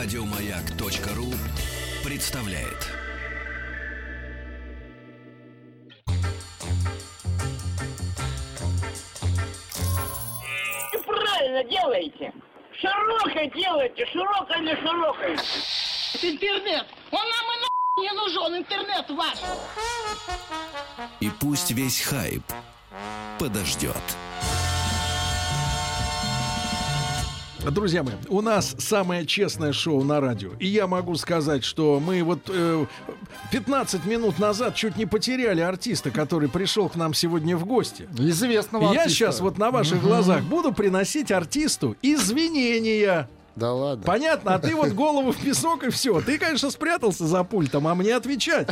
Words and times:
Радиомаяк.ру 0.00 1.26
представляет. 2.04 2.86
И 10.92 10.98
правильно 11.04 11.64
делаете. 11.64 12.32
Широкой 12.80 13.50
делайте, 13.50 14.06
широкой 14.06 14.60
или 14.60 14.76
широкой. 14.76 15.32
Интернет! 16.22 16.86
Он 17.10 17.18
нам 17.18 17.46
и 17.50 17.60
на 17.60 18.02
не 18.02 18.12
нужен, 18.12 18.56
интернет 18.56 19.10
ваш! 19.10 19.38
И 21.18 21.28
пусть 21.40 21.72
весь 21.72 22.02
хайп 22.02 22.44
подождет. 23.40 23.96
Друзья 27.70 28.02
мои, 28.02 28.14
у 28.28 28.40
нас 28.40 28.74
самое 28.78 29.26
честное 29.26 29.72
шоу 29.72 30.02
на 30.02 30.20
радио. 30.20 30.50
И 30.58 30.66
я 30.66 30.86
могу 30.86 31.16
сказать, 31.16 31.64
что 31.64 32.00
мы 32.04 32.22
вот 32.22 32.40
э, 32.48 32.86
15 33.52 34.04
минут 34.06 34.38
назад 34.38 34.74
чуть 34.74 34.96
не 34.96 35.06
потеряли 35.06 35.60
артиста, 35.60 36.10
который 36.10 36.48
пришел 36.48 36.88
к 36.88 36.96
нам 36.96 37.14
сегодня 37.14 37.56
в 37.56 37.64
гости. 37.66 38.08
Известного 38.18 38.90
И 38.90 38.94
я 38.94 39.02
артиста. 39.02 39.10
сейчас 39.10 39.40
вот 39.40 39.58
на 39.58 39.70
ваших 39.70 40.00
глазах 40.02 40.42
буду 40.44 40.72
приносить 40.72 41.30
артисту 41.30 41.96
извинения. 42.02 43.28
Да 43.58 43.72
ладно. 43.72 44.04
Понятно, 44.04 44.54
а 44.54 44.58
ты 44.60 44.74
вот 44.76 44.92
голову 44.94 45.32
в 45.32 45.36
песок 45.36 45.82
и 45.82 45.90
все. 45.90 46.20
Ты, 46.20 46.38
конечно, 46.38 46.70
спрятался 46.70 47.26
за 47.26 47.42
пультом, 47.42 47.88
а 47.88 47.94
мне 47.96 48.14
отвечать. 48.14 48.68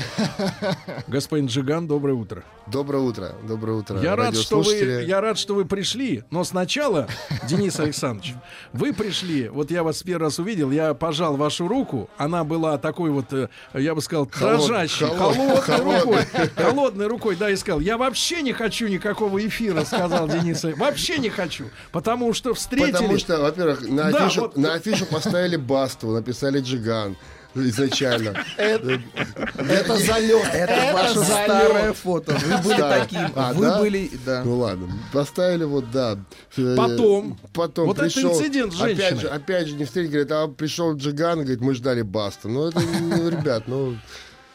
Господин 1.09 1.47
Джиган, 1.47 1.89
доброе 1.89 2.15
утро. 2.15 2.45
Доброе 2.69 2.99
утро. 3.03 3.33
Доброе 3.47 3.79
утро. 3.79 4.01
Я 4.01 4.17
рад, 4.17 4.37
что 4.37 4.61
вы, 4.61 4.75
я 5.07 5.21
рад, 5.21 5.39
что 5.39 5.55
вы 5.55 5.65
пришли. 5.65 6.25
Но 6.31 6.45
сначала, 6.45 7.09
Денис 7.49 7.79
Александрович, 7.81 8.35
вы 8.73 8.93
пришли. 8.93 9.49
Вот 9.49 9.71
я 9.71 9.83
вас 9.83 10.03
первый 10.03 10.25
раз 10.25 10.39
увидел, 10.39 10.71
я 10.71 10.95
пожал 10.95 11.37
вашу 11.37 11.67
руку. 11.69 12.09
Она 12.17 12.45
была 12.45 12.79
такой 12.79 13.11
вот, 13.11 13.33
э, 13.33 13.49
я 13.75 13.95
бы 13.95 14.01
сказал, 14.01 14.27
дрожащей, 14.27 15.07
холод- 15.07 15.37
холодной 15.37 15.57
холодной. 15.63 16.01
рукой. 16.01 16.25
Холодной 16.57 17.07
рукой, 17.09 17.37
да, 17.37 17.51
и 17.51 17.57
сказал, 17.57 17.81
я 17.81 17.99
вообще 17.99 18.43
не 18.43 18.53
хочу 18.53 18.87
никакого 18.89 19.45
эфира, 19.47 19.85
сказал 19.85 20.29
Денис. 20.29 20.63
Вообще 20.77 21.19
не 21.19 21.29
хочу. 21.29 21.67
Потому 21.93 22.33
что 22.35 22.55
встретили... 22.55 22.93
Потому 22.93 23.19
что, 23.19 23.41
во-первых, 23.41 23.81
на 23.89 24.11
Да, 24.11 24.27
афишу, 24.27 24.41
вот- 24.43 24.57
на 24.57 24.76
афишу 24.77 25.07
поставили 25.07 25.57
басту, 25.57 26.09
написали 26.09 26.61
джиган 26.61 27.17
изначально. 27.55 28.35
Это 28.57 29.97
залет. 29.97 30.47
Это 30.53 30.93
Ваше 30.93 31.15
залет. 31.21 31.45
старое 31.45 31.93
фото. 31.93 32.33
Вы 32.33 32.59
были 32.63 32.75
Старое. 32.77 33.01
таким. 33.01 33.33
А, 33.35 33.53
Вы 33.53 33.65
да? 33.65 33.79
были, 33.81 34.11
да. 34.25 34.43
Ну 34.45 34.59
ладно, 34.59 34.89
поставили 35.13 35.65
вот, 35.65 35.91
да. 35.91 36.19
Э, 36.57 36.75
Потом. 36.77 37.39
Потом 37.53 37.87
Вот 37.87 37.99
это 37.99 38.07
инцидент 38.09 38.75
с 38.75 38.81
опять 38.81 38.97
женщиной. 38.97 39.21
же, 39.21 39.29
опять 39.29 39.69
же 39.69 39.75
не 39.75 39.85
встретили, 39.85 40.11
говорит, 40.13 40.33
а 40.33 40.49
пришел 40.49 40.95
Джиган, 40.95 41.41
говорит, 41.41 41.61
мы 41.61 41.75
ждали 41.75 42.03
баста. 42.03 42.49
Ну 42.49 42.69
это, 42.69 42.81
ну, 42.81 43.29
ребят, 43.29 43.65
ну, 43.67 43.97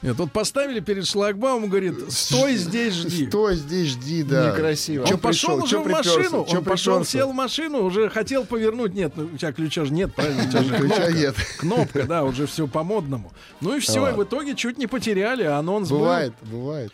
Нет, 0.02 0.16
вот 0.18 0.32
поставили 0.32 0.80
перед 0.80 1.06
шлагбаумом, 1.06 1.70
говорит, 1.70 2.12
стой 2.12 2.56
здесь, 2.56 2.96
жди. 2.96 3.28
стой 3.28 3.56
здесь, 3.56 3.90
жди, 3.90 4.24
да. 4.24 4.50
Некрасиво. 4.52 5.06
Он 5.06 5.20
пошел 5.20 5.64
уже 5.64 5.78
в 5.78 5.86
машину, 5.88 6.42
он 6.50 6.64
пошел, 6.64 7.06
сел 7.06 7.32
в 7.32 7.36
машину, 7.36 7.84
уже 7.84 8.10
хотел 8.10 8.46
повернуть. 8.46 8.96
Нет, 8.96 9.14
ну, 9.16 9.30
у 9.32 9.38
тебя 9.38 9.52
ключа 9.52 9.86
же 9.86 9.94
нет, 9.94 10.14
правильно? 10.16 10.44
У 10.46 10.50
тебя 10.50 10.64
же 10.64 10.76
Ключа 10.76 10.96
кнопка. 10.96 11.12
нет. 11.14 11.36
Кнопка, 11.60 12.04
да, 12.04 12.24
уже 12.24 12.48
все 12.48 12.68
по-модному. 12.68 13.32
Ну 13.62 13.76
и 13.78 13.80
все, 13.80 14.10
и 14.10 14.14
в 14.14 14.24
итоге 14.24 14.56
чуть 14.56 14.80
не 14.80 14.88
потеряли, 14.88 15.44
а 15.44 15.58
анонс 15.60 15.90
был. 15.90 16.00
Бывает, 16.00 16.34
бывает. 16.42 16.92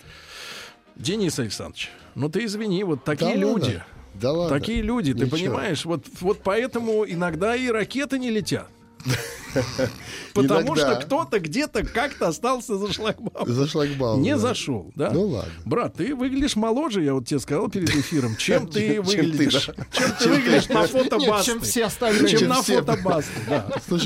Денис 0.97 1.37
Александрович, 1.39 1.91
ну 2.15 2.27
ты 2.29 2.43
извини, 2.43 2.83
вот 2.83 3.03
такие 3.05 3.37
Да 3.37 3.47
ладно. 3.47 3.63
люди. 3.65 3.83
Да 4.15 4.31
ладно. 4.33 4.59
Такие 4.59 4.81
люди, 4.81 5.13
ты 5.13 5.19
Ничего. 5.25 5.37
понимаешь? 5.37 5.85
Вот, 5.85 6.03
вот 6.21 6.39
поэтому 6.43 7.05
иногда 7.07 7.55
и 7.55 7.69
ракеты 7.69 8.17
не 8.19 8.31
летят. 8.31 8.67
Потому 10.33 10.75
Иногда. 10.75 10.93
что 10.93 11.05
кто-то 11.05 11.39
где-то 11.39 11.83
как-то 11.83 12.27
остался 12.27 12.77
за 12.77 12.93
шлагбаумом. 12.93 13.51
За 13.51 13.67
шлагбаум. 13.67 14.21
Не 14.21 14.33
да. 14.33 14.37
зашел, 14.37 14.91
да? 14.95 15.09
Ну 15.11 15.27
ладно. 15.27 15.51
Брат, 15.65 15.95
ты 15.95 16.15
выглядишь 16.15 16.55
моложе, 16.55 17.03
я 17.03 17.13
вот 17.13 17.27
тебе 17.27 17.39
сказал 17.39 17.69
перед 17.69 17.89
эфиром, 17.89 18.35
чем 18.35 18.67
ты 18.71 19.01
выглядишь. 19.01 19.69
Чем 19.91 20.11
ты 20.19 20.29
выглядишь 20.29 20.69
на 20.69 20.87
фото 20.87 21.19
Басты. 21.19 21.51
чем 21.51 21.61
все 21.61 21.85
остальные. 21.85 22.27
Чем 22.29 22.39
Чем 22.39 22.49
на 22.49 22.61
фото 22.61 22.99
Басты, 23.03 23.41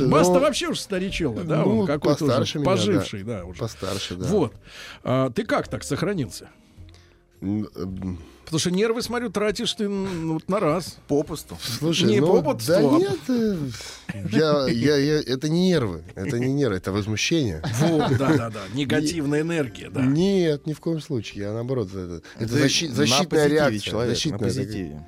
Баста 0.07 0.33
ну, 0.33 0.39
вообще 0.39 0.67
уж 0.69 0.79
старичок, 0.79 1.45
да? 1.45 1.63
ну, 1.63 1.81
Он 1.81 1.87
какой-то 1.87 2.25
постарше 2.25 2.59
уже 2.59 2.59
меня, 2.59 2.71
поживший, 2.71 3.23
да, 3.23 3.43
уже. 3.45 3.59
Постарше, 3.59 4.15
да. 4.15 4.27
Вот. 4.27 4.53
А, 5.03 5.29
ты 5.31 5.43
как 5.43 5.67
так 5.67 5.83
сохранился? 5.83 6.49
Потому 8.51 8.59
что 8.59 8.71
нервы, 8.71 9.01
смотрю, 9.01 9.29
тратишь 9.29 9.73
ты 9.75 9.87
ну, 9.87 10.33
вот 10.33 10.49
на 10.49 10.59
раз. 10.59 10.97
Попусту. 11.07 11.57
Слушай, 11.63 12.09
Не 12.09 12.19
ну, 12.19 12.43
попусту, 12.43 12.73
да 12.73 12.79
а- 12.79 12.99
нет, 12.99 13.19
э, 13.29 13.57
я, 14.29 14.67
я, 14.67 14.97
я, 14.97 15.19
это 15.21 15.47
не 15.47 15.69
нервы, 15.69 16.03
это 16.15 16.37
не 16.37 16.51
нервы, 16.51 16.75
это 16.75 16.91
возмущение. 16.91 17.63
Вот, 17.79 18.17
да-да-да, 18.17 18.63
негативная 18.73 19.39
энергия, 19.39 19.89
да. 19.89 20.01
Нет, 20.01 20.67
ни 20.67 20.73
в 20.73 20.81
коем 20.81 20.99
случае, 20.99 21.45
я 21.45 21.53
наоборот, 21.53 21.91
это, 21.95 22.23
это 22.37 22.53
защи- 22.53 22.89
на 22.89 22.95
защитная 22.95 23.47
реакция. 23.47 23.79
человек, 23.79 24.15
защитная 24.15 24.39
на 24.39 24.45
позитиве. 24.45 25.07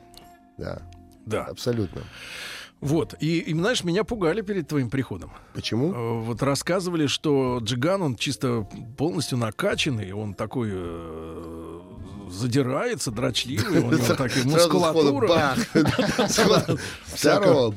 Да, 0.57 0.81
Да. 1.25 1.43
абсолютно. 1.43 2.03
Вот. 2.83 3.15
И, 3.21 3.39
и, 3.39 3.53
знаешь, 3.53 3.83
меня 3.85 4.03
пугали 4.03 4.41
перед 4.41 4.67
твоим 4.67 4.89
приходом. 4.89 5.31
Почему? 5.53 5.93
Э, 5.93 6.19
Вот 6.21 6.43
рассказывали, 6.43 7.07
что 7.07 7.59
Джиган, 7.61 8.01
он 8.01 8.15
чисто 8.17 8.67
полностью 8.97 9.37
накачанный, 9.37 10.11
он 10.11 10.33
такой 10.33 10.69
э, 10.73 11.79
задирается, 12.29 13.11
дрочливый, 13.11 13.79
у 13.79 13.91
него 13.91 14.05
такая 14.17 14.43
мускулатура. 14.43 15.55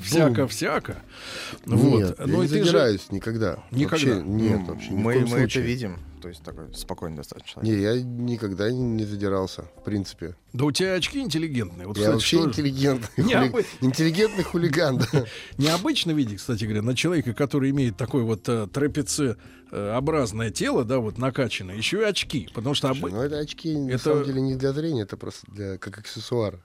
Всяко-всяко. 0.03 0.97
Нет, 1.67 1.81
Вот. 1.81 2.19
я 2.19 2.27
Ну 2.27 2.43
не 2.43 2.49
задираюсь 2.49 3.13
никогда. 3.13 3.59
Никогда? 3.71 4.21
Нет, 4.21 4.67
вообще, 4.67 4.91
мы, 4.91 5.15
это 5.15 5.61
видим. 5.61 5.99
То 6.27 6.31
есть 6.31 6.43
такой 6.43 6.75
спокойный 6.75 7.17
достаточно 7.19 7.63
человек. 7.63 7.77
Не, 7.77 7.83
я 7.85 8.03
никогда 8.03 8.69
не, 8.69 8.83
не 8.83 9.05
задирался, 9.05 9.63
в 9.81 9.85
принципе. 9.85 10.35
Да 10.53 10.65
у 10.65 10.73
тебя 10.73 10.95
очки 10.95 11.21
интеллигентные. 11.21 11.87
Вот, 11.87 11.97
Я 11.97 12.03
кстати, 12.03 12.15
вообще 12.15 12.37
что- 12.39 12.49
интеллигентный, 12.49 13.25
Не, 13.25 13.35
хули- 13.49 13.67
интеллигентный 13.81 14.43
хулиган. 14.43 14.99
да. 14.99 15.25
Необычно 15.57 16.11
видеть, 16.11 16.39
кстати 16.39 16.65
говоря, 16.65 16.83
на 16.83 16.97
человека, 16.97 17.33
который 17.33 17.71
имеет 17.71 17.97
такое 17.97 18.25
вот 18.25 18.49
э, 18.49 18.67
трапециобразное 19.71 20.51
тело, 20.51 20.85
да, 20.85 20.99
вот 20.99 21.19
накачанное, 21.19 21.77
еще 21.77 22.01
и 22.01 22.05
очки. 22.05 22.49
Потому 22.55 22.75
что 22.75 22.89
обы- 22.89 23.11
Но 23.11 23.23
это 23.23 23.39
очки, 23.39 23.77
на 23.77 23.91
Это- 23.91 23.99
самом 23.99 24.25
деле, 24.25 24.41
не 24.41 24.55
для 24.57 24.73
зрения, 24.73 25.03
это 25.03 25.17
просто 25.17 25.51
для, 25.51 25.79
как 25.79 25.99
аксессуар. 25.99 26.59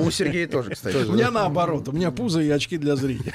У 0.00 0.10
Сергея 0.10 0.48
тоже, 0.48 0.70
кстати. 0.70 0.96
У 1.08 1.12
меня 1.12 1.30
наоборот, 1.30 1.88
у 1.88 1.92
меня 1.92 2.10
пузо 2.10 2.40
и 2.40 2.50
очки 2.50 2.76
для 2.76 2.96
зрения. 2.96 3.32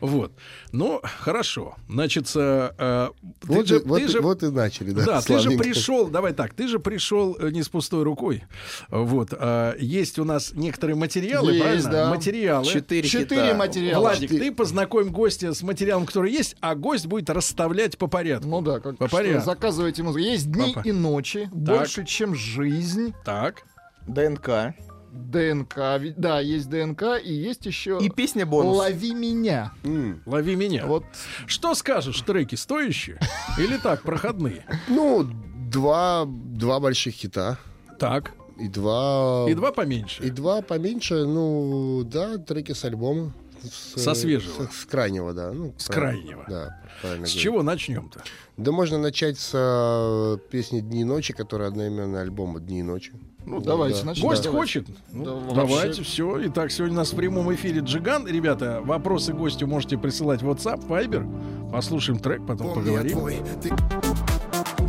Вот. 0.00 0.32
Ну, 0.72 1.00
хорошо. 1.02 1.76
Значит, 1.88 2.30
э, 2.34 2.70
э, 2.78 3.08
ты 3.40 3.46
Вот, 3.52 3.66
же- 3.66 3.80
вот, 3.84 3.98
ты 3.98 4.04
и- 4.04 4.08
же 4.08 4.20
вот 4.20 4.42
и 4.42 4.50
начали, 4.50 4.90
да. 4.90 5.04
Да, 5.04 5.20
ты 5.22 5.38
же 5.38 5.50
пришел, 5.52 6.08
давай 6.08 6.32
так, 6.32 6.54
ты 6.54 6.68
же 6.68 6.78
пришел 6.78 7.36
э, 7.38 7.50
не 7.50 7.62
с 7.62 7.68
пустой 7.68 8.02
рукой. 8.02 8.44
Вот, 8.90 9.32
есть 9.78 10.18
у 10.18 10.24
нас 10.24 10.52
некоторые 10.54 10.96
материалы, 10.96 11.58
правильно? 11.58 12.10
Материалы. 12.10 12.64
Четыре 12.66 13.54
материала. 13.54 14.00
Владик, 14.00 14.30
ты 14.30 14.52
познакомь 14.52 15.08
гостя 15.10 15.54
с 15.54 15.62
материалом, 15.62 16.06
который 16.06 16.32
есть, 16.32 16.56
а 16.60 16.74
гость 16.78 17.06
будет 17.06 17.28
расставлять 17.30 17.98
по 17.98 18.06
порядку. 18.06 18.48
Ну 18.48 18.60
да, 18.62 18.80
как 18.80 18.96
По 18.98 19.08
порядку. 19.08 19.44
заказывайте 19.44 20.02
музыку. 20.02 20.20
Есть 20.24 20.50
дни 20.50 20.72
Папа. 20.74 20.86
и 20.88 20.92
ночи, 20.92 21.48
больше, 21.52 22.04
чем 22.04 22.34
жизнь. 22.34 23.14
Так. 23.24 23.62
ДНК. 24.06 24.74
ДНК, 25.12 25.76
да, 26.16 26.40
есть 26.40 26.68
ДНК, 26.68 27.02
и 27.22 27.32
есть 27.32 27.64
еще 27.66 27.98
И 28.00 28.10
песня 28.10 28.44
бонус. 28.46 28.76
«Лови 28.76 29.14
меня». 29.14 29.72
М. 29.82 30.22
Лови 30.26 30.54
меня. 30.54 30.86
Вот 30.86 31.04
Что 31.46 31.74
скажешь, 31.74 32.20
треки 32.22 32.54
стоящие 32.54 33.18
или 33.58 33.78
так, 33.78 34.02
проходные? 34.02 34.64
Ну, 34.86 35.26
два, 35.70 36.24
два 36.26 36.78
больших 36.78 37.14
хита. 37.14 37.58
Так. 37.98 38.32
И 38.58 38.68
два... 38.68 39.46
И 39.48 39.54
два 39.54 39.72
поменьше. 39.72 40.22
И 40.24 40.30
два 40.30 40.62
поменьше, 40.62 41.24
ну, 41.24 42.02
да, 42.04 42.38
треки 42.38 42.72
с 42.72 42.84
альбома. 42.84 43.32
С, 43.62 44.00
Со 44.02 44.14
свежего. 44.14 44.68
С, 44.70 44.82
с 44.82 44.84
крайнего, 44.84 45.32
да. 45.34 45.52
Ну, 45.52 45.74
С 45.78 45.86
крайнего. 45.86 46.44
Да, 46.48 46.80
правильно 47.02 47.26
С 47.26 47.30
говорю. 47.30 47.42
чего 47.42 47.62
начнем-то? 47.62 48.22
Да 48.56 48.72
можно 48.72 48.98
начать 48.98 49.38
с 49.38 49.50
э, 49.54 50.38
песни 50.50 50.80
«Дни 50.80 51.00
и 51.02 51.04
ночи», 51.04 51.32
которая 51.32 51.68
одноименная 51.68 52.22
альбома 52.22 52.60
«Дни 52.60 52.80
и 52.80 52.82
ночи». 52.82 53.12
Ну, 53.46 53.60
давайте 53.60 54.00
да. 54.00 54.06
начнем. 54.08 54.28
Гость 54.28 54.42
Давайте. 54.44 54.80
хочет? 54.82 54.96
Ну, 55.10 55.24
Да, 55.24 55.54
давайте, 55.54 55.86
вообще. 55.86 56.02
все. 56.02 56.46
Итак, 56.48 56.70
сегодня 56.70 56.94
у 56.96 56.98
нас 56.98 57.12
в 57.12 57.16
прямом 57.16 57.54
эфире 57.54 57.80
Джиган. 57.80 58.26
Ребята, 58.26 58.80
вопросы 58.84 59.32
гостю 59.32 59.66
можете 59.66 59.96
присылать 59.96 60.42
в 60.42 60.50
WhatsApp, 60.50 60.86
Viber. 60.86 61.70
Послушаем 61.72 62.18
трек, 62.18 62.46
потом 62.46 62.74
поговорим. 62.74 63.18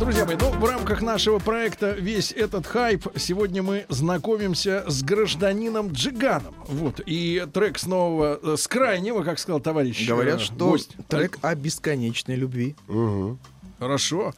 Друзья 0.00 0.24
мои, 0.24 0.34
ну, 0.40 0.50
в 0.50 0.64
рамках 0.64 1.02
нашего 1.02 1.38
проекта 1.38 1.90
«Весь 1.92 2.32
этот 2.32 2.66
хайп» 2.66 3.06
сегодня 3.16 3.62
мы 3.62 3.84
знакомимся 3.90 4.82
с 4.88 5.02
гражданином 5.02 5.92
Джиганом. 5.92 6.54
Вот. 6.68 7.02
И 7.04 7.46
трек 7.52 7.78
с 7.78 7.86
нового, 7.86 8.40
э, 8.42 8.56
с 8.56 8.66
крайнего, 8.66 9.22
как 9.22 9.38
сказал 9.38 9.60
товарищ 9.60 10.08
Говорят, 10.08 10.40
э, 10.40 10.42
что 10.42 10.70
гость. 10.70 10.96
трек 11.06 11.36
о 11.42 11.54
бесконечной 11.54 12.36
любви. 12.36 12.76
Мгм. 12.88 13.38
Хорошо. 13.78 14.32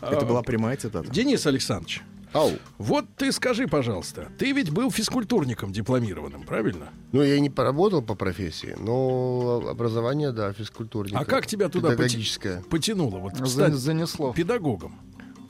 Это 0.00 0.18
А, 0.20 0.24
была 0.24 0.42
прямая 0.42 0.76
цитата. 0.76 1.10
Денис 1.10 1.44
Александрович, 1.46 2.02
Ау. 2.32 2.52
Вот 2.76 3.06
ты 3.16 3.32
скажи, 3.32 3.66
пожалуйста, 3.66 4.28
ты 4.38 4.52
ведь 4.52 4.70
был 4.70 4.90
физкультурником 4.90 5.72
дипломированным, 5.72 6.42
правильно? 6.42 6.90
Ну, 7.10 7.22
я 7.22 7.40
не 7.40 7.48
поработал 7.50 8.02
по 8.02 8.14
профессии, 8.14 8.76
но 8.78 9.64
образование, 9.68 10.30
да, 10.30 10.52
физкультурник. 10.52 11.16
А 11.16 11.24
как 11.24 11.46
тебя 11.46 11.68
туда 11.68 11.96
поти- 11.96 12.62
потянуло? 12.68 13.18
Вот, 13.18 13.32
кстати, 13.40 13.72
занесло. 13.72 14.32
педагогом. 14.32 14.98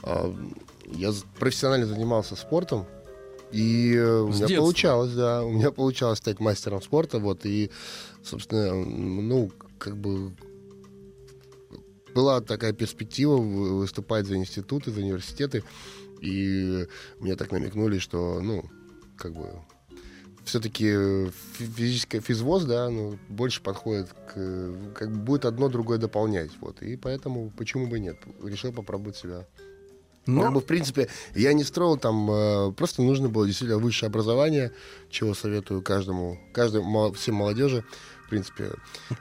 А, 0.09 0.35
Я 0.87 1.13
профессионально 1.39 1.87
занимался 1.87 2.35
спортом, 2.35 2.87
и 3.53 3.95
э, 3.95 4.21
у 4.21 4.29
меня 4.29 4.39
детства? 4.47 4.57
получалось, 4.57 5.13
да, 5.13 5.43
у 5.45 5.51
меня 5.51 5.71
получалось 5.71 6.19
стать 6.19 6.41
мастером 6.41 6.81
спорта, 6.81 7.19
вот, 7.19 7.45
и, 7.45 7.71
собственно, 8.25 8.75
ну, 8.75 9.51
как 9.79 9.97
бы 9.99 10.33
была 12.15 12.41
такая 12.41 12.73
перспектива 12.73 13.37
вы- 13.37 13.79
выступать 13.79 14.27
за 14.27 14.37
институты, 14.37 14.91
за 14.91 15.01
университеты, 15.01 15.63
и 16.23 16.87
мне 17.21 17.37
так 17.37 17.53
намекнули, 17.53 17.99
что, 17.99 18.41
ну, 18.41 18.65
как 19.17 19.35
бы 19.35 19.51
все-таки 20.45 21.31
физическое 21.59 22.21
физвоз, 22.21 22.65
да, 22.65 22.89
ну, 22.89 23.19
больше 23.29 23.63
подходит 23.63 24.09
к... 24.33 24.95
Как 24.95 25.11
бы 25.13 25.19
будет 25.19 25.45
одно 25.45 25.69
другое 25.69 25.99
дополнять, 25.99 26.51
вот. 26.61 26.81
И 26.81 26.97
поэтому 26.97 27.51
почему 27.51 27.87
бы 27.87 28.01
нет? 28.01 28.17
Решил 28.43 28.73
попробовать 28.73 29.17
себя. 29.17 29.47
Но 30.29 30.43
Как 30.43 30.53
бы, 30.53 30.61
в 30.61 30.67
принципе, 30.67 31.09
я 31.35 31.55
не 31.55 31.65
строил 31.65 31.97
там, 31.97 32.31
э, 32.31 32.73
просто 32.73 33.01
нужно 33.01 33.31
было 33.31 33.47
действительно 33.47 33.79
высшее 33.79 34.09
образование, 34.09 34.73
чего 35.09 35.33
советую 35.33 35.81
каждому, 35.81 36.39
каждому, 36.53 37.11
всем 37.15 37.37
молодежи, 37.37 37.83
в 38.27 38.29
принципе, 38.29 38.73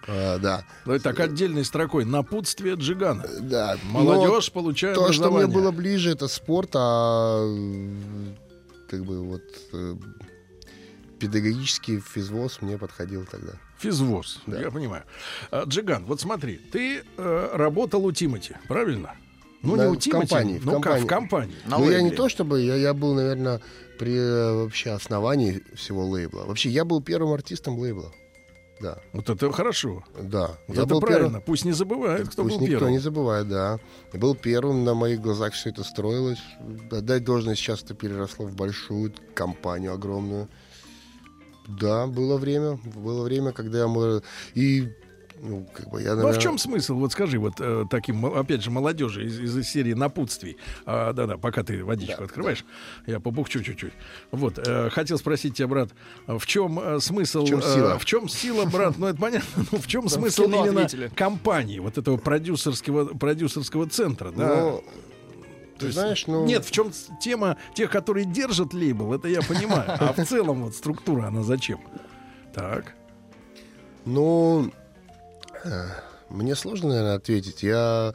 э, 0.06 0.38
да. 0.40 0.66
давай 0.84 1.00
так 1.00 1.18
отдельной 1.22 1.64
строкой. 1.64 2.04
Напутствие 2.04 2.76
Джигана. 2.76 3.26
Да, 3.40 3.78
Молодежь, 3.86 4.48
но 4.48 4.54
получает 4.62 4.96
То, 4.98 5.14
что 5.14 5.32
мне 5.32 5.48
было 5.48 5.72
ближе, 5.72 6.12
это 6.12 6.28
спорт, 6.28 6.72
а 6.74 7.40
э, 7.42 8.34
как 8.90 9.06
бы 9.06 9.24
вот 9.24 9.44
э, 9.72 9.96
педагогический 11.20 12.02
физвоз 12.02 12.62
мне 12.62 12.78
подходил 12.78 13.26
тогда. 13.26 13.54
Физвоз, 13.80 14.42
Да. 14.46 14.60
я 14.60 14.72
понимаю. 14.72 15.04
А, 15.52 15.64
Джиган, 15.64 16.04
вот 16.04 16.20
смотри, 16.20 16.58
ты 16.58 17.04
э, 17.16 17.50
работал 17.54 18.06
у 18.06 18.12
Тимати, 18.12 18.58
правильно? 18.68 19.16
Ну, 19.64 19.76
Да, 19.76 19.86
не 19.86 19.92
у 19.92 19.94
в 19.96 19.98
Тимати, 20.00 20.28
компании, 20.30 20.58
в 20.60 20.66
ну 20.66 20.72
как, 20.74 20.84
компании. 20.84 21.04
в 21.04 21.08
компании. 21.08 21.56
На 21.66 21.78
ну, 21.80 21.90
я 21.90 22.02
не 22.02 22.12
то 22.12 22.30
чтобы, 22.30 22.62
я, 22.62 22.76
я 22.76 22.94
был, 22.94 23.16
наверное, 23.16 23.60
при 23.98 24.16
э, 24.16 24.54
вообще 24.54 24.92
основании 24.92 25.64
всего 25.76 26.06
лейбла. 26.06 26.44
Вообще, 26.46 26.70
я 26.70 26.86
был 26.86 27.02
первым 27.02 27.34
артистом 27.34 27.78
лейбла. 27.80 28.12
Да, 28.80 29.00
Вот 29.12 29.28
это 29.28 29.52
хорошо. 29.52 30.04
да. 30.22 30.52
Вот 30.68 30.78
я 30.78 30.84
это 30.84 30.94
был 30.94 31.02
правильно. 31.02 31.28
первым. 31.30 31.42
Пусть 31.42 31.66
не 31.66 31.72
забывают, 31.72 32.30
кто 32.30 32.44
Пусть 32.44 32.56
был 32.58 32.62
никто 32.62 32.76
первым. 32.78 32.92
не 32.92 33.00
забывает, 33.00 33.50
да. 33.50 33.80
Я 34.14 34.20
был 34.20 34.36
первым, 34.36 34.84
на 34.84 34.94
моих 34.94 35.20
глазах 35.20 35.54
все 35.54 35.72
это 35.72 35.84
строилось. 35.84 36.38
Отдать 36.92 37.24
должность 37.24 37.60
сейчас 37.60 37.82
это 37.82 37.96
переросло 37.96 38.46
в 38.46 38.56
большую 38.56 39.14
компанию 39.34 39.94
огромную. 39.94 40.48
Да, 41.68 42.06
было 42.06 42.38
время, 42.38 42.80
было 42.96 43.24
время, 43.24 43.52
когда 43.52 43.80
я 43.80 43.88
мог... 43.88 44.24
И, 44.54 44.90
ну, 45.42 45.68
как 45.74 45.90
бы 45.90 46.02
я, 46.02 46.08
Ну 46.08 46.12
а 46.14 46.16
наверное... 46.18 46.40
в 46.40 46.42
чем 46.42 46.58
смысл? 46.58 46.96
Вот 46.96 47.12
скажи, 47.12 47.38
вот 47.40 47.56
э, 47.60 47.86
таким, 47.90 48.26
опять 48.26 48.64
же, 48.64 48.72
молодежи 48.72 49.26
из, 49.26 49.56
из 49.58 49.70
серии 49.70 49.94
напутствий. 49.94 50.58
А, 50.86 51.14
да-да, 51.14 51.38
пока 51.38 51.64
ты 51.64 51.84
водичку 51.84 52.18
Да, 52.20 52.24
открываешь, 52.26 52.66
я 53.06 53.20
побухчу 53.20 53.64
чуть-чуть. 53.64 53.94
Вот, 54.32 54.58
э, 54.60 54.90
хотел 54.90 55.18
спросить 55.18 55.56
тебя, 55.56 55.68
брат, 55.68 55.90
в 56.28 56.46
чем 56.46 56.80
э, 56.80 57.00
смысл... 57.00 57.44
В 57.44 57.48
чем 57.48 57.60
э, 57.60 57.62
сила? 57.62 58.00
в 58.00 58.06
чем 58.06 58.28
сила, 58.30 58.66
брат? 58.66 58.98
Ну, 58.98 59.08
это 59.08 59.20
понятно. 59.20 59.66
Ну, 59.72 59.78
в 59.80 59.88
чем 59.88 60.06
в 60.06 60.10
смысл 60.10 60.44
кино 60.46 60.66
именно 60.66 60.82
ответили. 60.86 61.10
компании, 61.16 61.80
вот 61.80 61.98
этого 61.98 62.18
продюсерского, 62.18 63.06
продюсерского 63.06 63.88
центра, 63.88 64.32
да? 64.32 64.48
Ну, 64.56 64.84
То 65.76 65.80
ты 65.80 65.86
есть- 65.88 65.98
знаешь, 66.00 66.26
ну... 66.28 66.46
Нет, 66.46 66.66
в 66.66 66.72
чем 66.72 66.92
тема 67.22 67.58
тех, 67.76 67.92
которые 67.92 68.26
держат 68.26 68.74
лейбл, 68.74 69.14
это 69.14 69.28
я 69.28 69.42
понимаю. 69.42 69.86
А 69.88 70.14
в 70.14 70.26
целом 70.28 70.64
вот 70.64 70.76
структура, 70.76 71.28
она 71.28 71.44
зачем? 71.44 71.80
Так. 72.54 72.96
Ну, 74.06 74.68
э, 74.68 74.87
мне 76.30 76.56
сложно, 76.56 76.90
наверное, 76.90 77.16
ответить. 77.16 77.64
Я... 77.64 78.14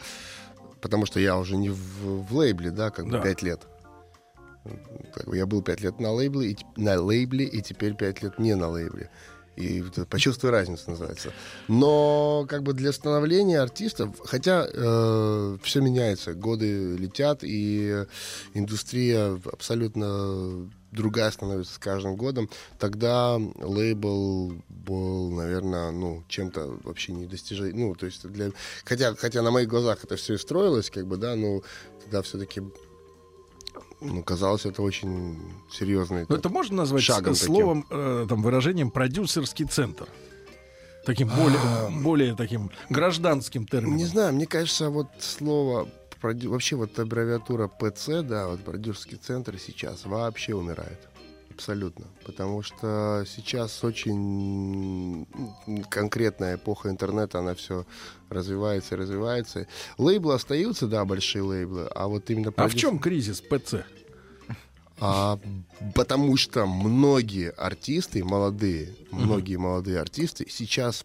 Потому 0.81 1.07
что 1.07 1.21
я 1.21 1.39
уже 1.39 1.57
не 1.57 1.71
в, 1.71 2.25
в 2.25 2.35
лейбле, 2.35 2.71
да, 2.71 2.91
как 2.91 3.05
бы 3.07 3.13
Да. 3.13 3.21
пять 3.23 3.43
лет. 3.43 3.61
Как 5.15 5.27
бы 5.27 5.37
я 5.37 5.47
был 5.47 5.63
пять 5.63 5.81
лет 5.81 6.01
на 6.01 6.11
лейбле, 6.13 6.51
и, 6.53 6.57
на 6.77 7.01
лейбле, 7.01 7.45
и 7.45 7.63
теперь 7.63 7.95
пять 7.95 8.23
лет 8.23 8.39
не 8.39 8.55
на 8.55 8.69
лейбле. 8.69 9.11
И 9.57 9.85
почувствуй 10.09 10.51
разницу 10.51 10.91
называется. 10.91 11.31
Но 11.69 12.47
как 12.49 12.63
бы 12.63 12.73
для 12.73 12.91
становления 12.93 13.61
артистов, 13.61 14.11
хотя 14.25 14.65
все 15.63 15.81
меняется, 15.81 16.35
годы 16.35 16.97
летят, 16.97 17.41
и 17.43 18.07
индустрия 18.55 19.39
абсолютно 19.53 20.71
другая 20.93 21.31
становится 21.31 21.75
с 21.75 21.79
каждым 21.79 22.17
годом. 22.17 22.49
Тогда 22.79 23.37
лейбл 23.37 24.55
был, 24.69 25.31
наверное, 25.31 25.91
ну, 25.91 26.23
чем-то 26.29 26.79
вообще 26.85 27.13
недостижимым. 27.13 27.73
Ну, 27.81 27.95
то 27.95 28.07
есть 28.07 28.27
для... 28.29 28.53
Хотя, 28.85 29.15
хотя 29.15 29.43
на 29.43 29.51
моих 29.51 29.69
глазах 29.69 30.05
это 30.05 30.17
все 30.17 30.35
и 30.35 30.39
строилось, 30.39 30.91
как 30.91 31.07
бы, 31.07 31.17
да, 31.17 31.35
но 31.35 31.63
тогда 32.03 32.23
все-таки 32.23 32.63
ну, 34.01 34.23
казалось 34.23 34.67
это 34.67 34.83
очень 34.83 35.39
серьезный. 35.71 36.27
Ну, 36.29 36.37
это 36.37 36.49
можно 36.49 36.77
назвать 36.77 37.03
Шагом 37.03 37.35
словом, 37.35 37.87
э, 37.91 38.27
там, 38.29 38.43
выражением 38.43 38.91
продюсерский 38.91 39.67
центр? 39.67 40.07
Таким 41.05 41.29
более, 41.29 42.03
более 42.03 42.37
таким 42.37 42.71
гражданским 42.89 43.67
термином. 43.67 43.97
Не 43.97 44.05
знаю, 44.05 44.35
мне 44.35 44.47
кажется, 44.47 44.89
вот 44.89 45.09
слово 45.19 45.89
продю- 46.23 46.51
вообще 46.51 46.77
вот 46.77 46.99
аббревиатура 46.99 47.69
ПЦ, 47.69 48.23
да, 48.23 48.47
вот 48.47 48.61
продюсерский 48.65 49.19
центр 49.19 49.59
сейчас 49.59 50.07
вообще 50.07 50.55
умирает. 50.55 51.09
Абсолютно. 51.51 52.07
Потому 52.25 52.63
что 52.63 53.25
сейчас 53.27 53.85
очень 53.85 55.27
конкретная 55.91 56.55
эпоха 56.57 56.89
интернета, 56.89 57.41
она 57.41 57.55
все 57.55 57.85
развивается 58.31 58.95
и 58.95 58.99
развивается. 58.99 59.67
Лейблы 59.99 60.35
остаются, 60.35 60.87
да, 60.87 61.05
большие 61.05 61.43
лейблы, 61.43 61.89
а 61.95 62.09
вот 62.09 62.31
именно... 62.31 62.53
А 62.57 62.69
в 62.69 62.75
чем 62.75 62.99
кризис 62.99 63.43
ПЦ? 63.43 63.85
А, 64.99 65.39
потому 65.95 66.37
что 66.37 66.65
многие 66.65 67.51
артисты, 67.51 68.25
молодые, 68.25 68.95
многие 69.11 69.57
молодые 69.57 69.99
артисты 70.01 70.47
сейчас, 70.49 71.05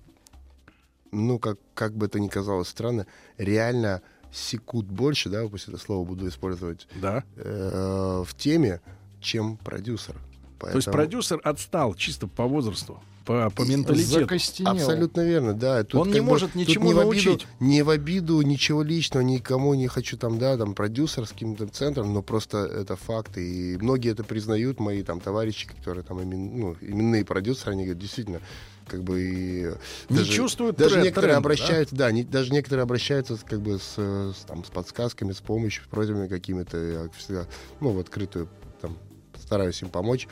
ну, 1.11 1.39
как, 1.39 1.57
как 1.73 1.93
бы 1.93 2.05
это 2.05 2.19
ни 2.19 2.27
казалось 2.27 2.69
странно, 2.69 3.07
реально 3.37 4.01
секут 4.37 4.85
больше, 4.85 5.29
да, 5.29 5.47
пусть 5.47 5.67
это 5.67 5.77
слово 5.77 6.05
буду 6.05 6.27
использовать, 6.27 6.87
Да. 7.01 7.23
э, 7.35 8.23
в 8.25 8.35
теме, 8.35 8.81
чем 9.21 9.57
продюсер. 9.57 10.15
То 10.59 10.67
есть 10.67 10.85
Поэтому- 10.85 10.93
продюсер 10.93 11.41
отстал 11.43 11.93
чисто 11.95 12.27
по 12.27 12.45
возрасту, 12.45 12.99
по, 13.25 13.49
по 13.49 13.63
менталитету. 13.63 14.21
Закостенел. 14.21 14.71
Абсолютно 14.71 15.21
верно, 15.21 15.53
да. 15.53 15.83
Тут 15.83 16.01
Он 16.01 16.11
не 16.11 16.19
бы- 16.21 16.25
может 16.27 16.55
ничему 16.55 16.85
не 16.87 16.93
в 16.93 16.99
обиду- 16.99 17.03
научить. 17.03 17.47
Не 17.59 17.81
в 17.83 17.89
обиду, 17.89 18.41
ничего 18.41 18.81
личного, 18.83 19.21
никому 19.23 19.73
не 19.75 19.87
хочу 19.87 20.17
там, 20.17 20.39
да, 20.39 20.57
там, 20.57 20.73
продюсерским 20.73 21.55
там, 21.55 21.69
центром, 21.71 22.13
но 22.13 22.21
просто 22.21 22.59
это 22.59 22.95
факт. 22.95 23.37
И 23.37 23.77
многие 23.81 24.11
это 24.11 24.23
признают, 24.23 24.79
мои 24.79 25.03
там 25.03 25.19
товарищи, 25.19 25.67
которые 25.67 26.03
там 26.03 26.19
имен- 26.21 26.51
ну, 26.55 26.75
именные 26.81 27.25
продюсеры, 27.25 27.73
они 27.73 27.83
говорят, 27.83 28.01
действительно, 28.01 28.39
как 28.87 29.03
бы 29.03 29.21
и... 29.21 29.71
Не 30.09 30.25
чувствуют 30.25 30.77
Даже 30.77 30.95
трен- 30.95 31.03
некоторые 31.03 31.33
тренда, 31.33 31.37
обращаются, 31.37 31.95
да, 31.95 32.11
не- 32.11 32.23
даже 32.23 32.51
некоторые 32.51 32.83
обращаются 32.83 33.37
как 33.45 33.61
бы 33.61 33.77
с, 33.79 33.97
с, 33.97 34.45
там, 34.47 34.63
с 34.63 34.69
подсказками, 34.69 35.33
с 35.33 35.41
помощью, 35.41 35.83
с 35.83 35.87
просьбами 35.87 36.27
какими-то. 36.27 36.77
Я 36.77 37.09
всегда, 37.17 37.45
ну, 37.79 37.91
в 37.91 37.99
открытую 37.99 38.49
там, 38.81 38.97
стараюсь 39.35 39.81
им 39.81 39.89
помочь. 39.89 40.27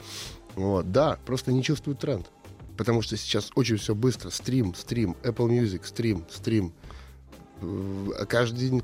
Вот, 0.55 0.91
да, 0.91 1.19
просто 1.25 1.51
не 1.51 1.63
чувствуют 1.63 1.99
тренд. 1.99 2.27
Потому 2.77 3.01
что 3.01 3.15
сейчас 3.15 3.51
очень 3.55 3.77
все 3.77 3.95
быстро. 3.95 4.29
Стрим, 4.29 4.75
стрим, 4.75 5.15
Apple 5.23 5.49
Music, 5.49 5.81
стрим, 5.85 6.25
стрим. 6.29 6.73
Каждый 8.27 8.59
день 8.59 8.83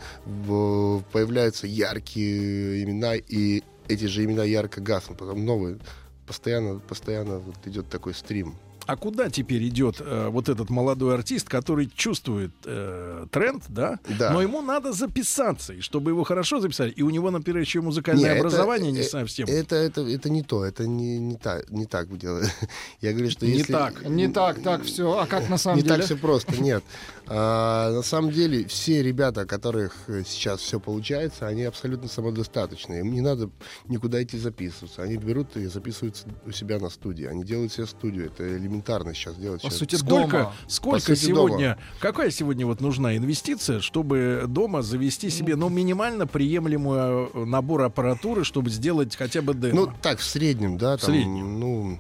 появляются 1.12 1.68
яркие 1.68 2.84
имена, 2.84 3.16
и 3.16 3.63
эти 3.90 4.06
же 4.06 4.24
имена 4.24 4.44
ярко 4.44 4.80
гаснут. 4.80 5.18
Потом 5.18 5.44
новые. 5.46 5.78
Постоянно, 6.25 6.80
постоянно 6.80 7.40
вот 7.40 7.56
идет 7.66 7.90
такой 7.90 8.13
стрим. 8.13 8.56
А 8.91 8.98
куда 8.98 9.29
теперь 9.29 9.65
идет 9.69 10.01
э, 10.01 10.27
вот 10.27 10.50
этот 10.50 10.69
молодой 10.69 11.15
артист, 11.15 11.48
который 11.48 11.89
чувствует 11.95 12.51
э, 12.65 13.25
тренд, 13.31 13.63
да? 13.69 14.00
Да. 14.19 14.33
Но 14.33 14.41
ему 14.41 14.62
надо 14.62 14.91
записаться, 14.91 15.71
и 15.71 15.79
чтобы 15.79 16.12
его 16.12 16.25
хорошо 16.25 16.60
записали, 16.60 16.91
и 16.91 17.01
у 17.01 17.10
него, 17.10 17.31
например, 17.31 17.62
еще 17.62 17.79
музыкальное 17.79 18.24
Не, 18.25 18.29
это- 18.31 18.39
образование 18.39 18.91
не 18.91 19.00
э, 19.00 19.03
совсем. 19.03 19.48
Это, 19.48 19.77
это, 19.77 20.01
это 20.01 20.29
не 20.29 20.43
то, 20.43 20.65
это 20.65 20.86
не, 20.88 21.19
не, 21.19 21.38
так, 21.38 21.71
не 21.71 21.86
так 21.86 22.17
делаю. 22.17 22.43
Я 23.01 23.13
говорю, 23.13 23.31
что 23.31 23.45
Не 23.45 23.60
если... 23.60 23.71
так. 23.71 24.05
Не 24.05 24.27
так, 24.27 24.62
так, 24.62 24.83
все. 24.83 25.10
А 25.17 25.25
как 25.25 25.48
на 25.48 25.57
самом 25.57 25.77
не 25.77 25.83
деле? 25.83 25.95
так 25.95 26.05
все 26.05 26.17
просто, 26.17 26.62
нет. 26.62 26.83
А, 27.27 27.93
на 27.93 28.01
самом 28.01 28.31
деле, 28.31 28.67
все 28.67 29.01
ребята, 29.01 29.45
которых 29.45 29.95
э, 30.07 30.24
сейчас 30.27 30.60
все 30.60 30.81
получается, 30.81 31.48
они 31.48 31.63
абсолютно 31.63 32.10
самодостаточные. 32.10 33.00
Им 33.00 33.13
не 33.13 33.21
надо 33.21 33.50
никуда 33.88 34.21
идти 34.21 34.38
записываться. 34.38 35.01
Они 35.01 35.15
берут 35.15 35.55
и 35.55 35.67
записываются 35.67 36.27
у 36.45 36.51
себя 36.51 36.77
на 36.77 36.89
студии. 36.89 37.24
Они 37.24 37.45
делают 37.45 37.71
себе 37.71 37.86
студию. 37.86 38.25
Это 38.25 38.45
элементарно. 38.57 38.80
Элементарно 38.81 39.13
сейчас 39.13 39.35
делать. 39.35 39.61
По 39.61 39.69
Сейчас- 39.69 39.79
сути, 39.79 39.95
Сколько, 39.95 40.38
дома. 40.38 40.53
сколько 40.67 41.00
сути, 41.15 41.19
сегодня, 41.27 41.77
какая 42.00 42.31
сегодня 42.31 42.65
вот 42.65 42.81
нужна 42.81 43.15
инвестиция, 43.15 43.79
чтобы 43.79 44.45
дома 44.47 44.81
завести 44.81 45.29
себе, 45.29 45.55
ну, 45.55 45.69
минимально 45.69 46.27
приемлемую 46.27 47.29
э, 47.33 47.45
набор 47.45 47.83
аппаратуры, 47.83 48.43
чтобы 48.43 48.69
сделать 48.69 49.15
хотя 49.15 49.41
бы 49.41 49.53
демо? 49.53 49.73
Ну, 49.85 49.93
так, 50.01 50.19
в 50.19 50.23
среднем, 50.23 50.77
да, 50.77 50.97
там, 50.97 51.09
среднем. 51.11 51.59
ну, 51.59 52.00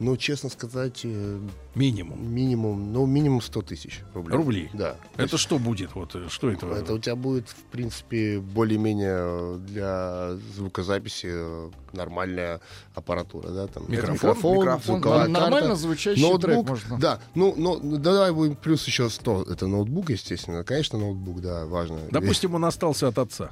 ну, 0.00 0.16
честно 0.16 0.48
сказать, 0.48 1.02
э, 1.04 1.38
минимум. 1.74 2.32
минимум, 2.34 2.92
ну, 2.92 3.04
минимум 3.04 3.42
100 3.42 3.62
тысяч 3.62 4.00
рублей. 4.14 4.36
Рублей? 4.36 4.70
Да. 4.72 4.96
Это 5.16 5.36
что 5.36 5.58
будет? 5.58 5.94
Вот 5.94 6.14
э, 6.14 6.28
что 6.30 6.50
это? 6.50 6.66
Это 6.68 6.94
у 6.94 6.98
тебя 6.98 7.16
будет, 7.16 7.48
в 7.50 7.62
принципе, 7.70 8.40
более-менее 8.40 9.18
э, 9.20 9.58
для 9.68 10.30
звукозаписи 10.56 11.70
нормальная 11.94 12.60
аппаратура, 12.94 13.50
да, 13.50 13.66
там 13.66 13.84
Микрофон? 13.88 14.14
Микрофон, 14.14 14.80
звуковая 14.82 15.26
н- 15.26 15.32
нормально 15.32 15.68
карта, 15.68 15.74
звучащий 15.76 16.22
трек 16.38 16.56
ноутбук, 16.56 16.68
можно. 16.68 16.98
да, 16.98 17.20
ну, 17.34 17.54
ну, 17.56 17.78
ну, 17.82 17.96
давай 17.98 18.32
будем 18.32 18.56
плюс 18.56 18.86
еще 18.86 19.10
100, 19.10 19.44
это 19.50 19.66
ноутбук, 19.66 20.10
естественно, 20.10 20.64
конечно, 20.64 20.98
ноутбук, 20.98 21.40
да, 21.42 21.66
важно. 21.66 21.98
Допустим, 22.10 22.54
он 22.54 22.64
остался 22.64 23.08
от 23.08 23.18
отца. 23.18 23.50